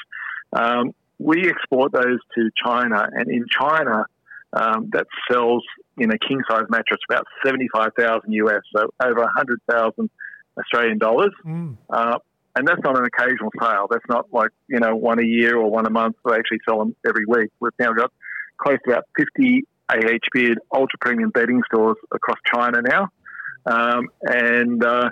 [0.52, 4.04] Um, we export those to China, and in China,
[4.52, 5.64] um, that sells
[5.98, 10.10] in a king size mattress for about seventy five thousand US, so over hundred thousand
[10.58, 11.32] Australian dollars.
[11.44, 11.76] Mm.
[11.90, 12.18] Uh,
[12.54, 13.86] and that's not an occasional sale.
[13.90, 16.16] That's not like, you know, one a year or one a month.
[16.24, 17.50] They actually sell them every week.
[17.60, 18.12] We've now got
[18.58, 23.08] close to about 50 AH Beard ultra premium bedding stores across China now.
[23.64, 25.08] Um, and, uh,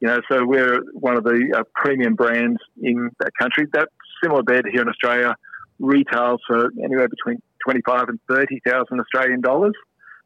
[0.00, 3.66] you know, so we're one of the uh, premium brands in that country.
[3.72, 3.88] That
[4.22, 5.34] similar bed here in Australia
[5.78, 9.74] retails for anywhere between 25 and 30,000 Australian dollars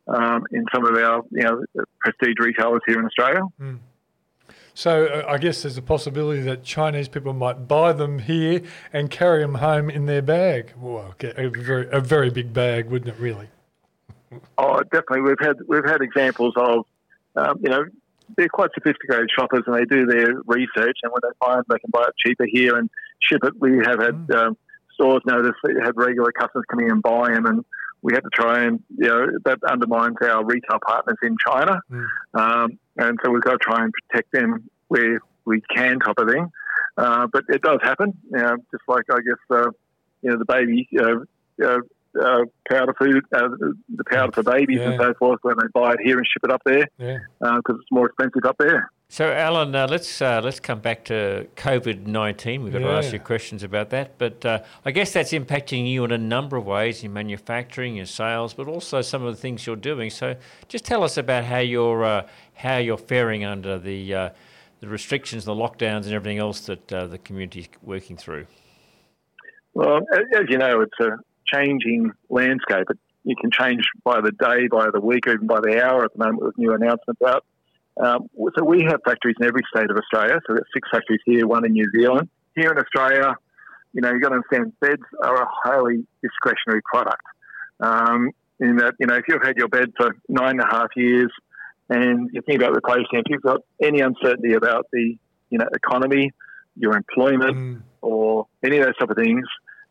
[0.06, 1.64] um, in some of our, you know,
[1.98, 3.42] prestige retailers here in Australia.
[4.74, 8.62] So, uh, I guess there's a possibility that Chinese people might buy them here
[8.92, 10.72] and carry them home in their bag.
[10.78, 13.48] Well, a very, a very big bag, wouldn't it, really?
[14.56, 15.22] Oh, definitely.
[15.22, 16.86] We've had we've had examples of,
[17.36, 17.84] um, you know,
[18.36, 21.90] they're quite sophisticated shoppers and they do their research, and when they find they can
[21.90, 22.88] buy it cheaper here and
[23.20, 24.56] ship it, we have had um,
[24.94, 27.64] stores notice that had regular customers coming in and buy them, and
[28.02, 31.80] we had to try and you know that undermines our retail partners in China,
[32.34, 36.28] um, and so we've got to try and protect them where we can, type of
[36.28, 36.50] thing.
[36.96, 39.70] Uh, but it does happen, you know, just like I guess uh,
[40.22, 40.88] you know the baby.
[40.98, 41.78] Uh, uh,
[42.20, 43.48] uh, powder food, uh,
[43.96, 44.98] the powder for babies and Yeah.
[45.06, 47.18] so forth, when they buy it here and ship it up there Yeah.
[47.40, 48.90] because it's more expensive up there.
[49.12, 52.62] So, Allyn, uh, let's uh, let's come back to COVID nineteen.
[52.62, 56.02] We've got to ask you questions about that, but uh, I guess that's impacting you
[56.04, 59.66] in a number of ways in manufacturing, your sales, but also some of the things
[59.66, 60.08] you're doing.
[60.08, 60.34] So,
[60.66, 64.30] just tell us about how you're uh, how you're faring under the uh,
[64.80, 68.46] the restrictions, the lockdowns, and everything else that uh, the community's working through.
[69.74, 71.18] Well, as you know, it's a
[71.54, 72.86] changing landscape.
[72.88, 76.02] It, you can change by the day, by the week, or even by the hour
[76.02, 77.44] at the moment with new announcements out.
[78.00, 80.40] Um, so we have factories in every state of Australia.
[80.46, 82.28] So we've got six factories here, one in New Zealand.
[82.56, 83.34] Here in Australia,
[83.92, 87.22] you know, you've got to understand beds are a highly discretionary product.
[87.80, 88.30] Um,
[88.60, 91.30] in that, you know, if you've had your bed for nine and a half years
[91.88, 95.16] and you're thinking about replacing it, if you've got any uncertainty about the,
[95.50, 96.30] you know, economy,
[96.76, 97.82] your employment, Mm.
[98.00, 99.44] or any of those type of things,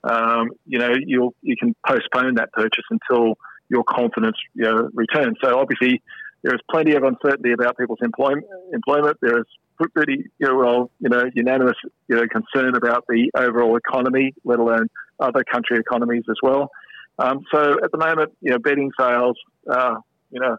[0.03, 3.35] um, you know, you'll you can postpone that purchase until
[3.69, 5.37] your confidence you know, returns.
[5.43, 6.01] So obviously,
[6.43, 8.45] there is plenty of uncertainty about people's employment.
[8.73, 9.17] Employment.
[9.21, 9.45] There is
[9.93, 11.75] pretty you know, well, you know, unanimous
[12.07, 14.89] you know concern about the overall economy, let alone
[15.19, 16.71] other country economies as well.
[17.19, 19.37] Um, so at the moment, you know, bedding sales,
[19.69, 19.95] uh,
[20.31, 20.57] you know,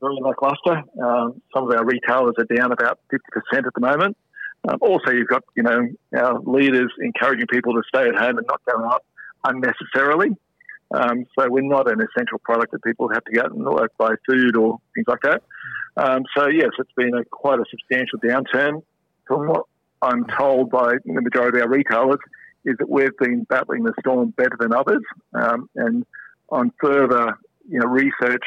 [0.00, 0.82] very lackluster.
[1.02, 4.16] Um, some of our retailers are down about fifty percent at the moment.
[4.68, 8.46] Um, also, you've got you know our leaders encouraging people to stay at home and
[8.46, 9.04] not go out
[9.44, 10.30] unnecessarily.
[10.94, 13.90] Um, so we're not an essential product that people have to go out and like,
[13.98, 15.42] buy food or things like that.
[15.96, 18.82] Um, so yes, it's been a, quite a substantial downturn.
[19.26, 19.64] From what
[20.02, 22.18] I'm told by the majority of our retailers,
[22.64, 25.02] is that we've been battling the storm better than others.
[25.34, 26.04] Um, and
[26.50, 27.38] on further
[27.68, 28.44] you know research,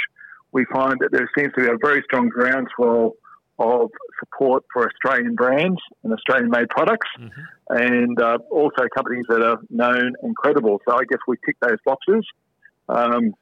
[0.51, 3.13] we find that there seems to be a very strong groundswell
[3.59, 3.89] of
[4.19, 7.07] support for Australian brands and Australian-made products,
[7.69, 10.79] and uh, also companies that are known and credible.
[10.87, 12.25] So I guess we tick those boxes.
[12.89, 13.33] Um,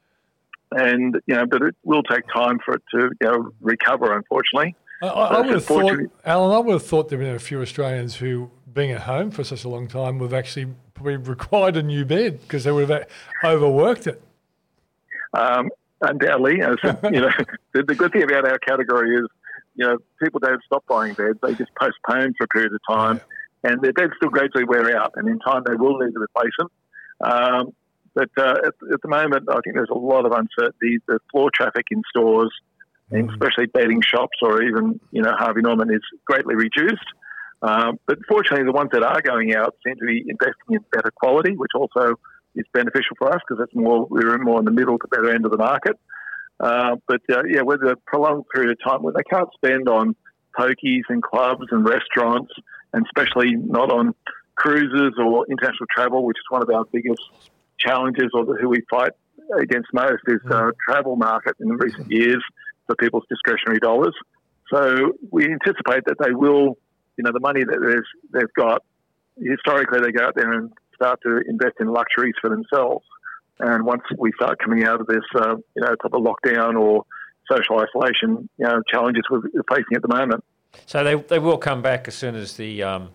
[0.72, 4.16] and you know, but it will take time for it to you know recover.
[4.16, 5.92] Unfortunately, I, I, I would have thought,
[6.24, 9.44] Allyn, I would have thought there were a few Australians who, being at home for
[9.44, 12.88] such a long time, would have actually probably required a new bed because they would
[12.88, 13.06] have
[13.44, 14.22] overworked it.
[15.34, 15.68] um,
[16.00, 17.30] undoubtedly, as you know,
[17.72, 19.26] the, the good thing about our category is,
[19.76, 23.20] you know, people don't stop buying beds; they just postpone for a period of time,
[23.62, 26.52] and their beds still gradually wear out, and in time they will need to replace
[26.58, 26.68] them.
[27.20, 27.72] Um,
[28.14, 30.98] but uh, at, at the moment, I think there's a lot of uncertainty.
[31.06, 32.50] The floor traffic in stores,
[33.10, 37.06] and especially bedding shops, or even you know Harvey Norman, is greatly reduced.
[37.62, 41.10] Um, but fortunately, the ones that are going out seem to be investing in better
[41.14, 42.14] quality, which also
[42.54, 45.44] is beneficial for us because it's more we're more in the middle to better end
[45.44, 45.98] of the market.
[46.58, 50.16] Uh, but uh, yeah, with a prolonged period of time where they can't spend on
[50.58, 52.52] pokies and clubs and restaurants,
[52.92, 54.14] and especially not on
[54.54, 57.20] cruises or international travel, which is one of our biggest
[57.78, 59.12] challenges or who we fight
[59.60, 62.42] against most is uh, travel market in the recent years
[62.86, 64.14] for people's discretionary dollars.
[64.72, 66.78] So we anticipate that they will,
[67.16, 68.02] you know, the money that
[68.32, 68.82] they've got,
[69.36, 73.04] historically they go out there and start to invest in luxuries for themselves.
[73.58, 77.04] And once we start coming out of this, uh, you know, type of lockdown or
[77.50, 80.44] social isolation, you know, challenges we're facing at the moment.
[80.84, 83.10] So they, they will come back as soon as the um,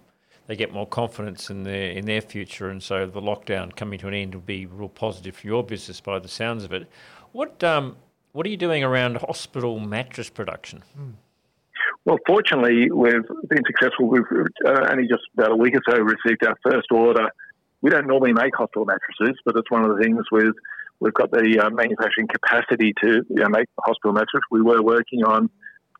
[0.47, 4.07] they get more confidence in their in their future, and so the lockdown coming to
[4.07, 6.87] an end will be real positive for your business by the sounds of it.
[7.31, 7.97] What um,
[8.31, 10.83] what are you doing around hospital mattress production?
[12.05, 14.07] Well, fortunately, we've been successful.
[14.07, 14.23] We've
[14.65, 17.29] uh, only just about a week or so received our first order.
[17.82, 20.53] We don't normally make hospital mattresses, but it's one of the things with
[20.99, 24.45] we've got the uh, manufacturing capacity to you know, make hospital mattresses.
[24.51, 25.49] We were working on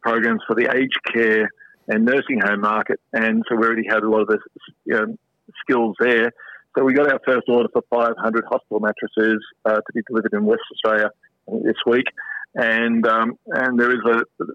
[0.02, 1.50] programs for the aged care
[1.88, 4.40] and nursing home market, and so we already had a lot of the
[4.86, 5.18] you know,
[5.62, 6.32] skills there.
[6.78, 10.46] So we got our first order for 500 hospital mattresses uh, to be delivered in
[10.46, 11.10] West Australia
[11.64, 12.06] this week,
[12.56, 14.46] and um, and there is a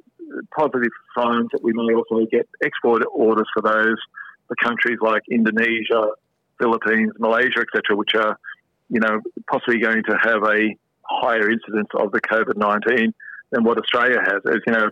[0.57, 3.99] positive signs that we may also get export orders for those
[4.49, 6.09] for countries like Indonesia,
[6.61, 8.39] Philippines, Malaysia, etc., which are
[8.89, 13.15] you know possibly going to have a higher incidence of the COVID nineteen
[13.51, 14.43] than what Australia has.
[14.47, 14.91] As you know,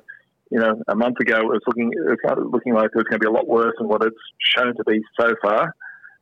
[0.51, 3.21] you know, a month ago it was looking it was looking like it was going
[3.21, 5.75] to be a lot worse than what it's shown to be so far.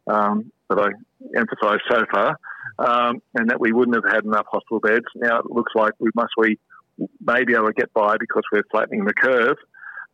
[0.07, 0.89] Um, but I
[1.37, 2.39] emphasise so far,
[2.79, 5.05] um, and that we wouldn't have had enough hospital beds.
[5.15, 6.59] Now it looks like we must we
[7.21, 9.57] may be able to get by because we're flattening the curve.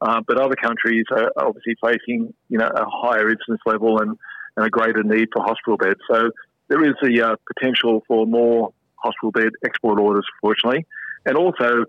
[0.00, 4.16] Uh, but other countries are obviously facing, you know, a higher incidence level and,
[4.58, 6.00] and a greater need for hospital beds.
[6.10, 6.30] So
[6.66, 10.84] there is the uh, potential for more hospital bed export orders, fortunately,
[11.24, 11.84] and also,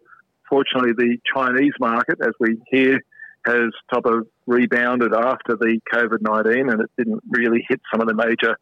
[0.48, 3.02] fortunately, the Chinese market, as we hear,
[3.46, 8.08] has top of rebounded after the COVID nineteen, and it didn't really hit some of
[8.08, 8.56] the major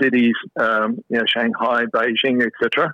[0.00, 2.92] cities, um, you know, Shanghai, Beijing, etc.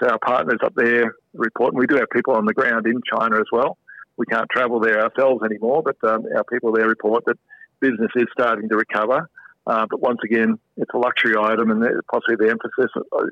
[0.00, 3.00] So our partners up there report, and we do have people on the ground in
[3.12, 3.78] China as well.
[4.16, 7.38] We can't travel there ourselves anymore, but um, our people there report that
[7.80, 9.28] business is starting to recover.
[9.68, 13.24] Uh, but once again, it's a luxury item, and possibly the emphasis uh,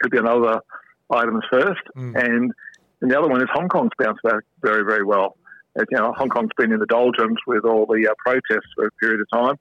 [0.00, 0.60] could be on other
[1.08, 1.82] items first.
[1.96, 2.16] Mm.
[2.16, 2.52] And,
[3.00, 5.36] and the other one is Hong Kong's bounced back very, very well.
[5.76, 8.86] As you know, Hong Kong's been in the doldrums with all the uh, protests for
[8.86, 9.56] a period of time.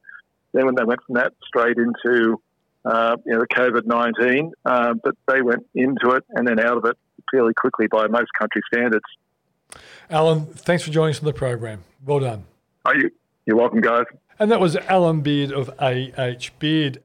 [0.53, 2.41] Then when they went from that straight into
[2.85, 6.77] uh, you know, the COVID 19, uh, but they went into it and then out
[6.77, 6.97] of it
[7.31, 9.05] fairly quickly by most country standards.
[10.09, 11.83] Allyn, thanks for joining us on the program.
[12.05, 12.43] Well done.
[12.85, 13.09] Are you?
[13.45, 14.05] You're welcome, guys.
[14.39, 17.03] And that was Allyn Beard of AH Beard.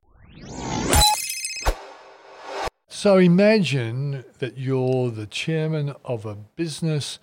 [2.88, 7.18] So imagine that you're the chairman of a business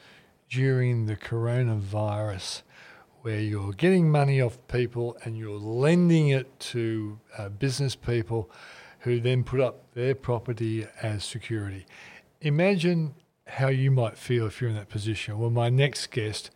[0.50, 2.62] during the coronavirus
[3.24, 8.50] where you're getting money off people and you're lending it to uh, business people
[9.00, 11.86] who then put up their property as security.
[12.42, 13.16] Imagine
[13.48, 15.40] how you might feel if you're in that position.
[15.40, 16.52] Well, my next guest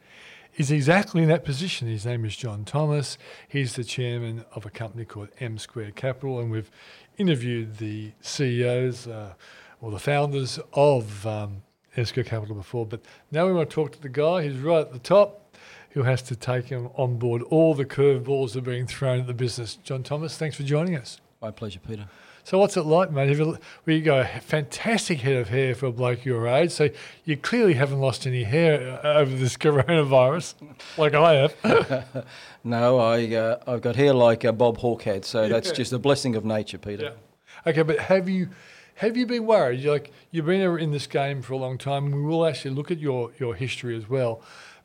[0.60, 1.88] is exactly in that position.
[1.88, 3.18] His name is John Thomas.
[3.48, 6.70] He's the chairman of a company called M Square Capital, and we've
[7.18, 9.34] interviewed the CEOs uh,
[9.80, 11.64] or the founders of um,
[11.96, 12.86] M Square Capital before.
[12.86, 13.00] But
[13.32, 15.56] now we want to talk to the guy who's right at the top
[15.92, 19.28] who has to take him on board all the curveballs that are being thrown at
[19.28, 19.76] the business.
[19.76, 21.22] John Thomas, thanks for joining us.
[21.42, 22.08] My pleasure, Peter.
[22.44, 23.36] So what's it like, mate?
[23.38, 26.90] You, well, you got a fantastic head of hair for a bloke your age, so
[27.26, 30.56] you clearly haven't lost any hair uh, over this coronavirus,
[30.98, 32.26] like I have.
[32.64, 35.50] no, I uh, I've got hair like uh, Bob Hawke had, so yeah.
[35.50, 37.04] that's just a blessing of nature, Peter.
[37.04, 37.70] Yeah.
[37.72, 38.50] Okay, but have you
[38.96, 39.80] have you been worried?
[39.80, 42.12] You're like you've been in this game for a long time.
[42.12, 44.42] We will actually look at your your history as well,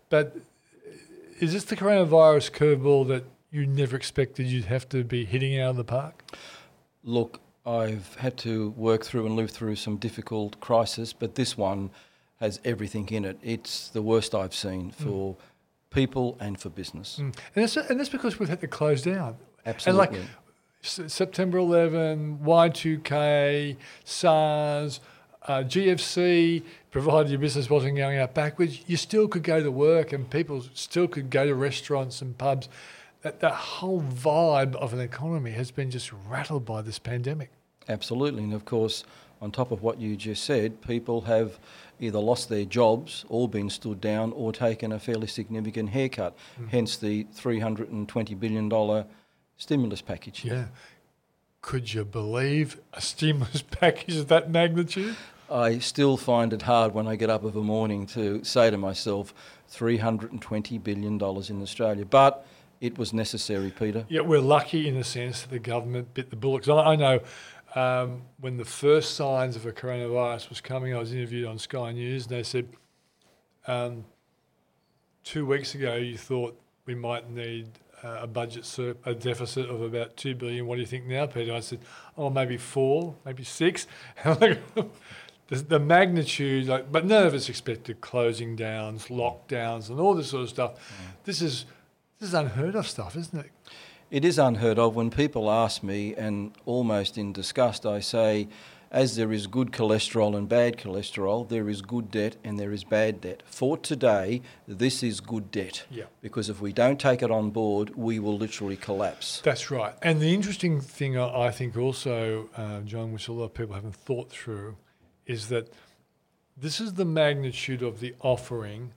[0.09, 0.37] but
[1.41, 5.71] is this the coronavirus curveball that you never expected you'd have to be hitting out
[5.71, 6.23] of the park?
[7.03, 11.91] Look, I've had to work through and live through some difficult crises, but this one
[12.41, 13.39] has everything in it.
[13.43, 15.05] It's the worst I've seen hmm.
[15.05, 15.37] for mm.
[15.91, 17.19] people and for business.
[17.21, 17.23] Mm.
[17.23, 19.37] And, that's, and that's because we've had to close down.
[19.65, 20.19] Absolutely.
[20.19, 25.01] And like September 11, Y2K, SARS,
[25.47, 30.13] uh, GFC, provided your business wasn't going out backwards, you still could go to work
[30.13, 32.69] and people still could go to restaurants and pubs.
[33.25, 37.51] That, that whole vibe of an economy has been just rattled by this pandemic.
[37.89, 38.43] Absolutely.
[38.45, 39.03] And of course,
[39.41, 41.59] on top of what you just said, people have
[41.99, 46.69] either lost their jobs or been stood down or taken a fairly significant haircut, Mm.
[46.69, 49.05] hence the $320 billion
[49.57, 50.45] stimulus package.
[50.45, 50.67] Yeah.
[51.63, 55.17] Could you believe a stimulus package of that magnitude?
[55.51, 58.77] I still find it hard when I get up of a morning to say to
[58.77, 59.33] myself,
[59.73, 62.05] $320 billion in Australia.
[62.05, 62.47] But
[62.85, 64.05] it was necessary, Peter.
[64.09, 66.65] Yeah, we're lucky in a sense that the government bit the bullet.
[66.65, 67.21] 'Cause I, I know
[67.75, 71.93] um, when the first signs of a coronavirus was coming, I was interviewed on Sky
[71.93, 72.69] News, and they said
[73.67, 74.05] um,
[75.25, 77.69] two weeks ago you thought we might need
[78.03, 80.67] uh, a budget sur- a deficit of about two billion.
[80.67, 81.55] What do you think now, Peter?
[81.55, 81.81] I said,
[82.19, 83.87] oh, maybe four, maybe six.
[84.25, 84.59] the,
[85.49, 90.43] the magnitude, like, but none of us expected closing downs, lockdowns, and all this sort
[90.43, 90.73] of stuff.
[91.25, 91.65] This is
[92.25, 93.51] this is unheard of stuff, isn't it?
[94.11, 98.49] It is unheard of when people ask me, and almost in disgust, I say,
[98.91, 102.83] as there is good cholesterol and bad cholesterol, there is good debt and there is
[102.83, 103.43] bad debt.
[103.45, 105.85] For today, this is good debt.
[105.91, 106.05] Yeah.
[106.23, 109.43] Because if we don't take it on board, we will literally collapse.
[109.45, 109.95] That's right.
[110.01, 113.75] And the interesting thing I I think also, uh, John, which a lot of people
[113.75, 114.77] haven't thought through,
[115.27, 115.71] is that
[116.57, 118.93] this is the magnitude of the offering,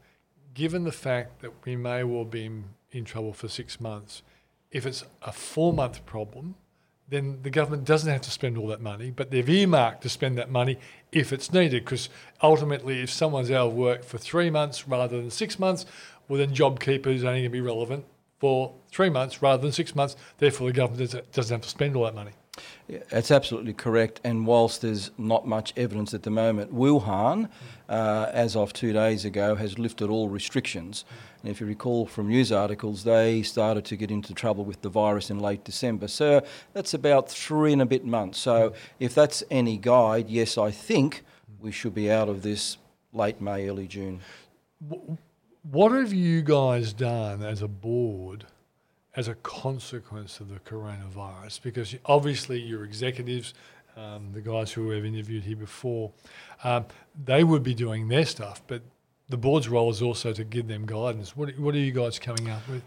[0.54, 2.50] given the fact that we may well be
[2.92, 4.24] in, trouble for six months.
[4.72, 6.56] If it's a four month problem,
[7.10, 10.38] then the government doesn't have to spend all that money, but they've earmarked to spend
[10.38, 10.78] that money
[11.12, 11.86] if it's needed.
[11.86, 12.10] Because
[12.42, 15.86] ultimately, if someone's out of work for three months rather than six months,
[16.28, 18.06] well, then JobKeeper is only going to be relevant
[18.40, 20.16] for three months rather than six months.
[20.38, 22.32] Therefore, the government doesn't have to spend all that money.
[22.88, 24.20] Yeah, That's absolutely correct.
[24.24, 27.50] And whilst there's not much evidence at the moment, Wuhan,
[27.90, 31.06] uh, as of two days ago, has lifted all restrictions.
[31.42, 34.90] And if you recall from news articles, they started to get into trouble with the
[34.90, 36.08] virus in late December.
[36.08, 36.44] So
[36.74, 38.40] that's about three and a bit months.
[38.40, 41.24] So if that's any guide, yes, I think
[41.60, 42.78] we should be out of this
[43.14, 44.22] late May, early June.
[45.70, 48.46] What have you guys done as a board
[49.18, 51.62] as a consequence of the coronavirus?
[51.62, 53.54] Because obviously, your executives,
[53.98, 56.12] um, the guys who we've interviewed here before,
[56.64, 56.86] um,
[57.26, 58.82] they would be doing their stuff, but
[59.28, 61.36] the board's role is also to give them guidance.
[61.36, 62.84] What, what are you guys coming up with?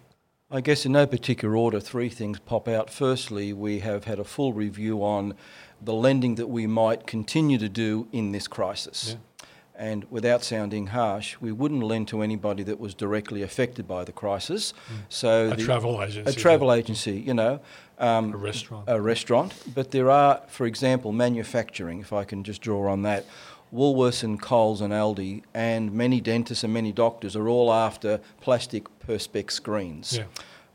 [0.53, 2.91] I guess in no particular order, three things pop out.
[2.91, 5.35] Firstly, we have had a full review on
[5.81, 9.17] the lending that we might continue to do in this crisis.
[9.81, 14.13] And without sounding harsh, we wouldn't lend to anybody that was directly affected by the
[14.13, 14.75] crisis.
[15.09, 15.53] So Mm.
[15.53, 17.61] A the- travel agency, a travel agency, you know,
[17.99, 18.85] um, A restaurant.
[18.87, 19.55] a restaurant.
[19.75, 22.01] But there are, for example, manufacturing.
[22.01, 23.25] If I can just draw on that,
[23.73, 28.85] Woolworths and Coles and Aldi and many dentists and many doctors are all after plastic
[29.07, 30.19] perspex screens.
[30.19, 30.25] Yeah.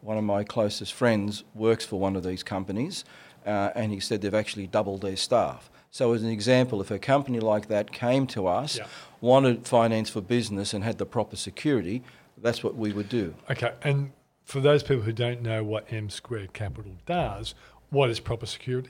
[0.02, 3.06] One of my closest friends works for one of these companies,
[3.46, 5.70] uh, and he said they've actually doubled their staff.
[5.96, 8.88] So, as an example, if a company like that came to us, Yeah.
[9.22, 12.04] wanted finance for business, and had the proper security,
[12.38, 13.34] that's what we would do.
[13.50, 14.12] Okay, and
[14.44, 17.56] for those people who don't know what M Squared Capital does,
[17.92, 18.90] what is proper security?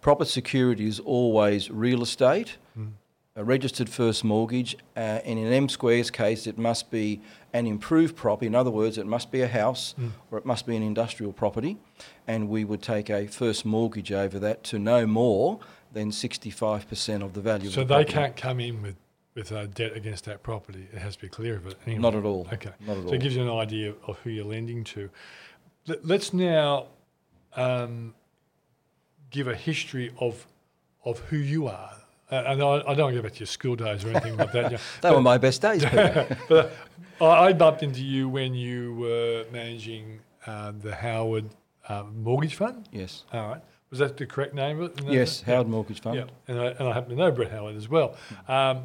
[0.00, 2.92] Proper security is always real estate, Mm.
[3.36, 7.20] a registered first mortgage, uh, and in M Square's case, it must be
[7.52, 8.46] an improved property.
[8.46, 10.12] In other words, it must be a house Mm.
[10.30, 11.76] or it must be an industrial property,
[12.26, 15.58] and we would take a first mortgage over that to no more
[15.92, 18.96] than 65% of the value So of the they can't come in with
[19.34, 20.86] with uh, debt against that property.
[20.92, 21.78] It has to be clear of it.
[21.86, 22.02] Anyway.
[22.02, 22.46] Not at all.
[22.52, 22.70] Okay.
[22.80, 23.14] Not at so all.
[23.14, 25.08] it gives you an idea of who you're lending to.
[25.86, 26.88] Let, let's now
[27.56, 28.14] um,
[29.30, 30.46] give a history of
[31.04, 31.92] of who you are.
[32.30, 34.36] Uh, and I, I don't want to go back to your school days or anything
[34.36, 34.70] like that.
[34.70, 34.82] you know.
[35.00, 35.84] They were my best days,
[36.48, 36.72] but
[37.20, 41.46] I, I bumped into you when you were managing uh, the Howard
[41.88, 42.88] uh, Mortgage Fund.
[42.92, 43.24] yes.
[43.32, 43.62] All right.
[43.92, 45.04] Was that the correct name of it?
[45.04, 45.42] Yes.
[45.42, 46.16] Howard Mortgage Fund.
[46.16, 48.16] Yeah, and I, and I happen to know Brett Howard as well.
[48.48, 48.84] Um,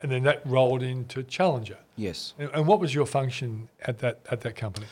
[0.00, 1.78] and then that rolled into Challenger.
[1.96, 2.32] Yes.
[2.38, 4.86] And, and what was your function at that at that company?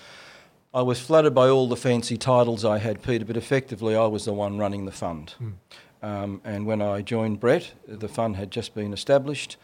[0.75, 4.25] I was flattered by all the fancy titles I had, Peter, but effectively I was
[4.25, 5.35] the one running the fund.
[6.03, 9.57] Um, and when I joined Brett, the fund had just been established.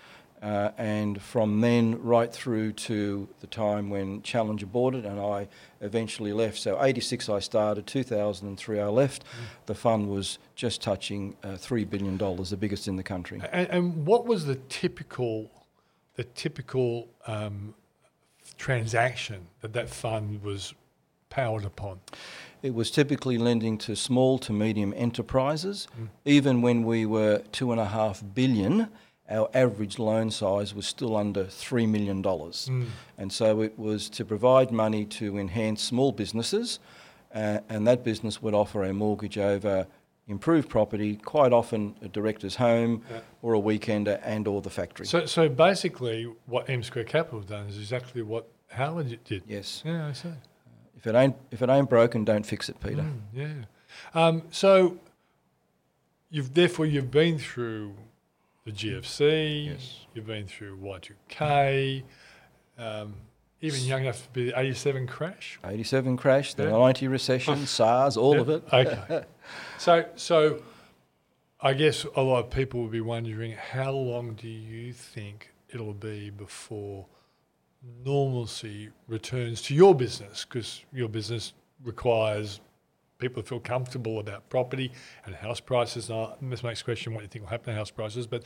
[0.45, 5.49] Uh, and from then right through to the time when Challenger it and I
[5.81, 6.59] eventually left.
[6.59, 9.25] So 86 I started, 2003 I left.
[9.65, 13.41] The fund was just touching uh, $3 billion, the biggest in the country.
[13.53, 15.51] And, and what was the typical
[16.17, 17.75] the typical um,
[18.59, 20.75] transaction that that fund was
[21.31, 22.01] powered upon?
[22.63, 25.89] It was typically lending to small to medium enterprises.
[26.25, 28.89] Even when we were two and a half billion,
[29.31, 32.71] our average loan size was still under three million dollars,
[33.19, 36.79] and so it was to provide money to enhance small businesses,
[37.35, 39.87] uh, and that business would offer a mortgage over
[40.27, 43.03] improved property, quite often a director's home
[43.43, 45.07] or a weekender and or the factory.
[45.07, 49.43] So, so basically, what M Square Capital has done is exactly what Howard did.
[49.47, 49.83] yes.
[49.85, 50.31] Yeah, I see.
[50.97, 53.03] If it ain't if it ain't broken, don't fix it, Peter.
[53.03, 53.55] Mm, yeah.
[54.15, 54.99] Um, so,
[56.31, 57.95] you've therefore you've been through
[58.65, 59.67] the GFC.
[59.67, 60.07] Yes.
[60.15, 62.03] You've been through Y2K.
[62.79, 63.15] Um,
[63.61, 65.59] even young enough to be the '87 crash.
[65.65, 66.71] 87 crash, the Yeah.
[66.71, 68.63] 90 recession, SARS, all of it.
[68.73, 69.25] Okay.
[69.79, 70.63] so, so
[71.61, 75.95] I guess a lot of people would be wondering how long do you think it'll
[75.95, 77.07] be before
[78.05, 80.45] normalcy returns to your business?
[80.45, 82.61] Because your business requires
[83.29, 84.93] people feel comfortable about property
[85.25, 86.09] and house prices.
[86.11, 88.43] Now, this makes question what you think will happen to house prices, but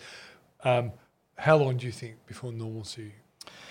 [0.64, 0.92] um,
[1.36, 3.12] how long do you think before normalcy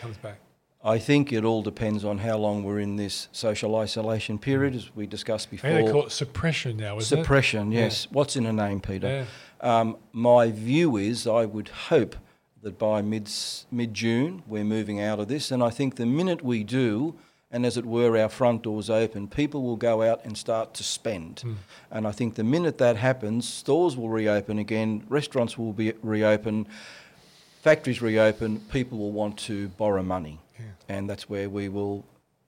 [0.01, 0.39] comes back?
[0.83, 4.95] I think it all depends on how long we're in this social isolation period, as
[4.95, 5.69] we discussed before.
[5.71, 7.85] think they call it suppression now, isn't Suppression, Yeah.
[7.85, 8.07] yes.
[8.11, 8.79] What's in a name.
[8.79, 9.25] Peter?
[9.61, 9.79] Yeah.
[9.79, 12.15] Um, my view is I would hope
[12.61, 13.29] that by mid
[13.71, 17.15] mid June we're moving out of this, and I think the minute we do,
[17.51, 20.83] and as it were, our front doors open, people will go out and start to
[20.83, 21.43] spend.
[21.89, 26.67] And I think the minute that happens, stores will reopen again, restaurants will be reopen,
[27.61, 30.39] factories reopen, people will want to borrow money,
[30.89, 32.05] and that's where we will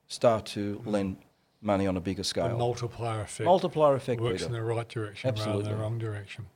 [0.08, 1.16] start to lend
[1.62, 2.56] money on a bigger The scale.
[2.58, 3.44] multiplier effect.
[3.46, 4.46] Multiplier effect, works Peter.
[4.46, 5.62] in the right direction rather Absolutely.
[5.64, 6.46] than the wrong direction.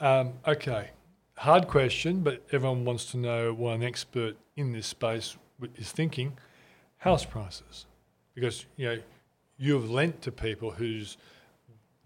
[0.00, 0.90] Um, okay,
[1.36, 5.36] hard question, but everyone wants to know what an expert in this space
[5.76, 6.36] is thinking:
[7.00, 7.86] house prices,
[8.34, 8.98] because you know
[9.58, 11.16] you have lent to people whose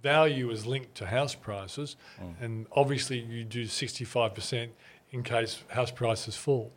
[0.03, 2.35] value is linked to house prices, Mm.
[2.41, 4.73] and obviously you do sixty-five percent
[5.11, 6.73] in case house prices fall.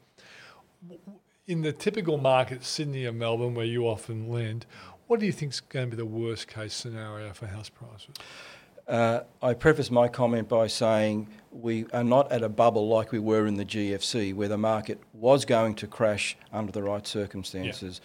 [1.48, 4.66] In the typical market, Sydney and Melbourne, where you often lend,
[5.08, 8.16] what do you think is going to be the worst case scenario for house prices?
[8.88, 13.20] Uh, I preface my comment by saying we are not at a bubble like we
[13.20, 18.00] were in the GFC, where the market was going to crash under the right circumstances.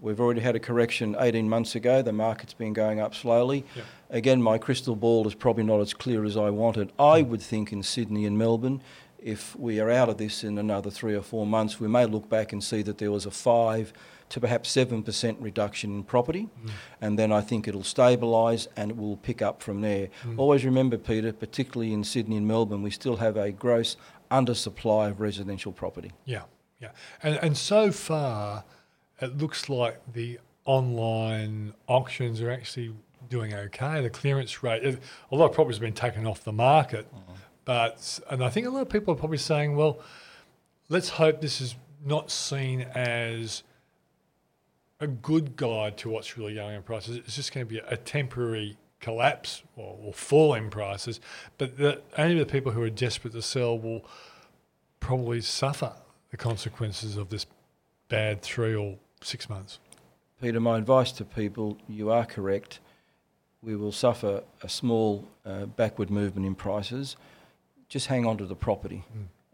[0.00, 2.02] We've already had a correction 18 months ago.
[2.02, 3.64] The market's been going up slowly.
[3.76, 3.82] Yeah.
[4.10, 6.92] Again, my crystal ball is probably not as clear as I wanted.
[6.98, 8.82] I would think in Sydney and Melbourne,
[9.20, 12.28] if we are out of this in another three or four months, we may look
[12.28, 13.92] back and see that there was a five
[14.34, 16.70] to perhaps seven percent reduction in property, mm.
[17.00, 20.08] and then I think it'll stabilise and it will pick up from there.
[20.24, 20.40] Mm.
[20.40, 23.96] Always remember, Peter, particularly in Sydney and Melbourne, we still have a gross
[24.32, 26.10] undersupply of residential property.
[26.24, 26.42] Yeah,
[26.80, 26.90] yeah.
[27.22, 28.64] And and so far,
[29.20, 32.92] it looks like the online auctions are actually
[33.28, 34.02] doing okay.
[34.02, 34.82] The clearance rate,
[35.30, 37.36] a lot of properties have been taken off the market, mm.
[37.64, 40.00] but and I think a lot of people are probably saying, well,
[40.88, 43.62] let's hope this is not seen as
[45.00, 47.16] a good guide to what's really going on in prices.
[47.16, 51.20] It's just going to be a temporary collapse or, or fall in prices,
[51.58, 54.04] but the, only the people who are desperate to sell will
[54.98, 55.92] probably suffer
[56.30, 57.46] the consequences of this
[58.08, 59.78] bad three or six months.
[60.40, 62.80] Peter, my advice to people, you are correct.
[63.62, 67.16] We will suffer a small uh, backward movement in prices.
[67.88, 69.04] Just hang on to the property.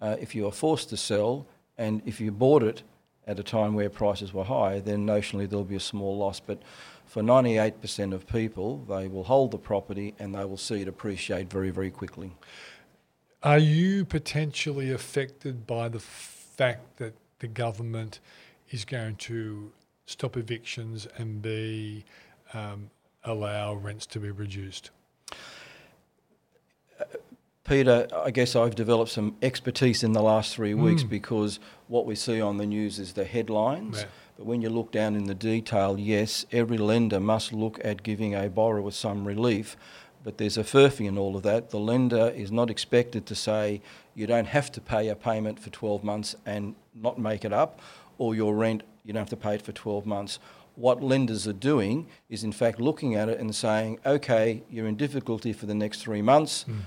[0.00, 2.82] Uh, if you are forced to sell, and if you bought it
[3.26, 6.40] at a time where prices were high, then notionally there'll be a small loss.
[6.40, 6.62] But
[7.06, 11.50] for 98% of people, they will hold the property and they will see it appreciate
[11.50, 12.32] very, very quickly.
[13.42, 18.20] Are you potentially affected by the fact that the government
[18.70, 19.72] is going to
[20.06, 22.04] stop evictions and be
[22.52, 22.90] um,
[23.24, 24.90] allow rents to be reduced?
[27.64, 30.82] Peter, I guess I've developed some expertise in the last three hmm.
[30.82, 34.00] weeks because what we see on the news is the headlines.
[34.00, 34.06] Yeah.
[34.36, 38.34] But when you look down in the detail, yes, every lender must look at giving
[38.34, 39.76] a borrower some relief.
[40.24, 41.70] But there's a furphy in all of that.
[41.70, 43.80] The lender is not expected to say
[44.14, 47.80] you don't have to pay a payment for 12 months and not make it up,
[48.18, 50.38] or your rent, you don't have to pay it for 12 months.
[50.74, 54.96] What lenders are doing is, in fact, looking at it and saying, okay, you're in
[54.96, 56.62] difficulty for the next three months.
[56.62, 56.78] Hmm.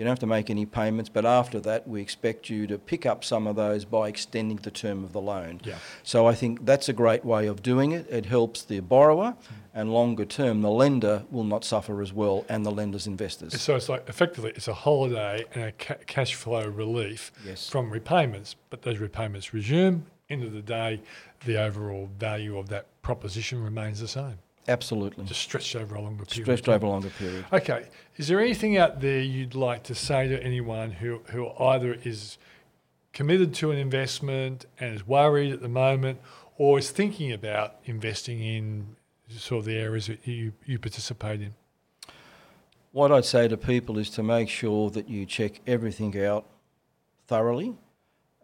[0.00, 3.04] You don't have to make any payments, but after that, we expect you to pick
[3.04, 5.60] up some of those by extending the term of the loan.
[5.62, 5.76] Yeah.
[6.04, 8.06] So I think that's a great way of doing it.
[8.08, 9.36] It helps the borrower,
[9.74, 13.60] and longer term, the lender will not suffer as well, and the lender's investors.
[13.60, 17.68] So it's like effectively it's a holiday and a ca- cash flow relief Yes.
[17.68, 20.06] from repayments, but those repayments resume.
[20.30, 21.02] End of the day,
[21.44, 24.38] the overall value of that proposition remains the same,
[24.68, 25.24] Absolutely.
[25.24, 26.44] just stretched over a longer period.
[26.44, 27.44] Stretched over a longer period.
[27.52, 31.98] Okay, is there anything out there you'd like to say to anyone who, who either
[32.04, 32.38] is
[33.12, 36.20] committed to an investment and is worried at the moment,
[36.56, 38.96] or is thinking about investing in
[39.28, 41.54] sort of the areas that you, you participate in?
[42.92, 46.46] what I'd say to people is to make sure that you check everything out
[47.26, 47.76] thoroughly.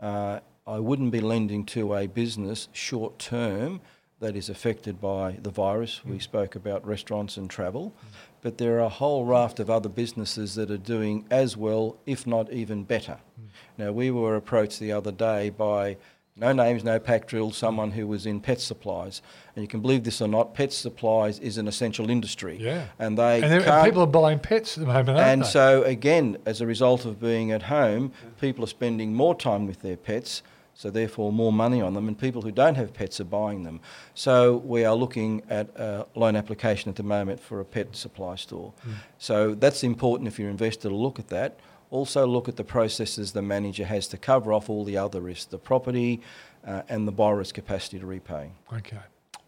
[0.01, 3.81] Uh, I wouldn't be lending to a business short term
[4.21, 6.05] that is affected by the virus.
[6.05, 6.23] We mm.
[6.23, 7.93] spoke about restaurants and travel,
[8.41, 12.27] but there are a whole raft of other businesses that are doing as well, if
[12.27, 13.19] not even better.
[13.41, 13.49] Mm.
[13.79, 15.97] Now, we were approached the other day by
[16.39, 19.23] no names, no pack drill, someone who was in pet supplies.
[19.55, 22.59] And you can believe this or not, pet supplies is an essential industry.
[22.61, 22.87] Yeah.
[22.99, 25.47] And they And, and people are buying pets at the moment, aren't and they?
[25.47, 29.81] so, again, as a result of being at home, people are spending more time with
[29.81, 30.43] their pets,
[30.77, 33.81] so therefore more money on them, and people who don't have pets are buying them.
[34.15, 38.37] So, we are looking at a loan application at the moment for a pet supply
[38.37, 38.73] store.
[39.19, 41.59] So, that's important if you're an investor to look at that.
[41.91, 45.47] Also, look at the processes the manager has to cover off all the other risks
[45.47, 46.21] the property
[46.67, 48.51] uh, and the borrower's capacity to repay.
[48.73, 48.99] Okay.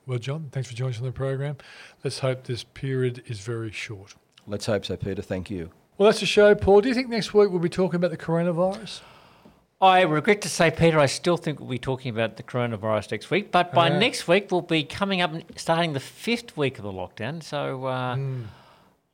[0.07, 1.59] Well, John, thanks for joining us on the program.
[2.03, 4.15] Let's hope this period is very short.
[4.47, 5.21] Let's hope so, Peter.
[5.21, 5.71] Thank you.
[5.99, 6.81] Well, that's the show, Paul.
[6.81, 9.01] Do you think next week we'll be talking about the coronavirus?
[9.81, 13.31] I regret to say, Peter, I still think we'll be talking about the coronavirus next
[13.31, 13.53] week.
[13.53, 13.99] But by Yeah.
[13.99, 17.43] next week, we'll be coming up, and starting the fifth week of the lockdown.
[17.43, 18.43] So uh, Hmm.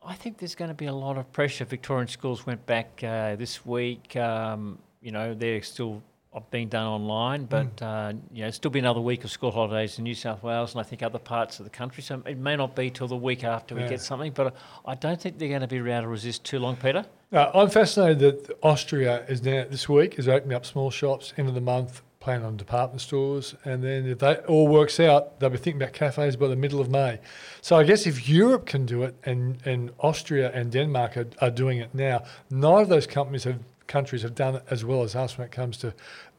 [0.07, 1.65] I think there's going to be a lot of pressure.
[1.65, 4.17] Victorian schools went back uh, this week.
[4.17, 6.03] Um, you know, they're still
[6.51, 10.05] being done online, but uh, you know, still be another week of school holidays in
[10.05, 12.03] New South Wales and I think other parts of the country.
[12.03, 14.55] So it may not be till the week after we get something, but
[14.85, 17.05] I don't think they're going to be able to resist too long, Peter.
[17.35, 21.49] Uh, I'm fascinated that Austria is now this week is opening up small shops end
[21.49, 25.51] of the month, planning on department stores, and then if that all works out, they'll
[25.51, 27.19] be thinking about cafes by the middle of May.
[27.61, 31.51] So I guess if Europe can do it, and, and Austria and Denmark are, are
[31.51, 33.59] doing it now, none of those companies have
[33.89, 35.93] countries have done it as well as us when it comes to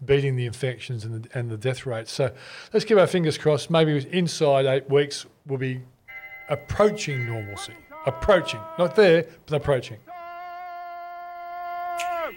[0.05, 2.11] beating the infections and the, and the death rates.
[2.13, 2.31] So
[2.71, 3.69] let's keep our fingers crossed.
[3.69, 5.81] Maybe inside eight weeks we'll be
[6.47, 7.73] approaching normalcy.
[8.05, 9.97] Approaching, not there, but approaching.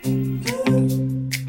[0.07, 1.47] Ooh.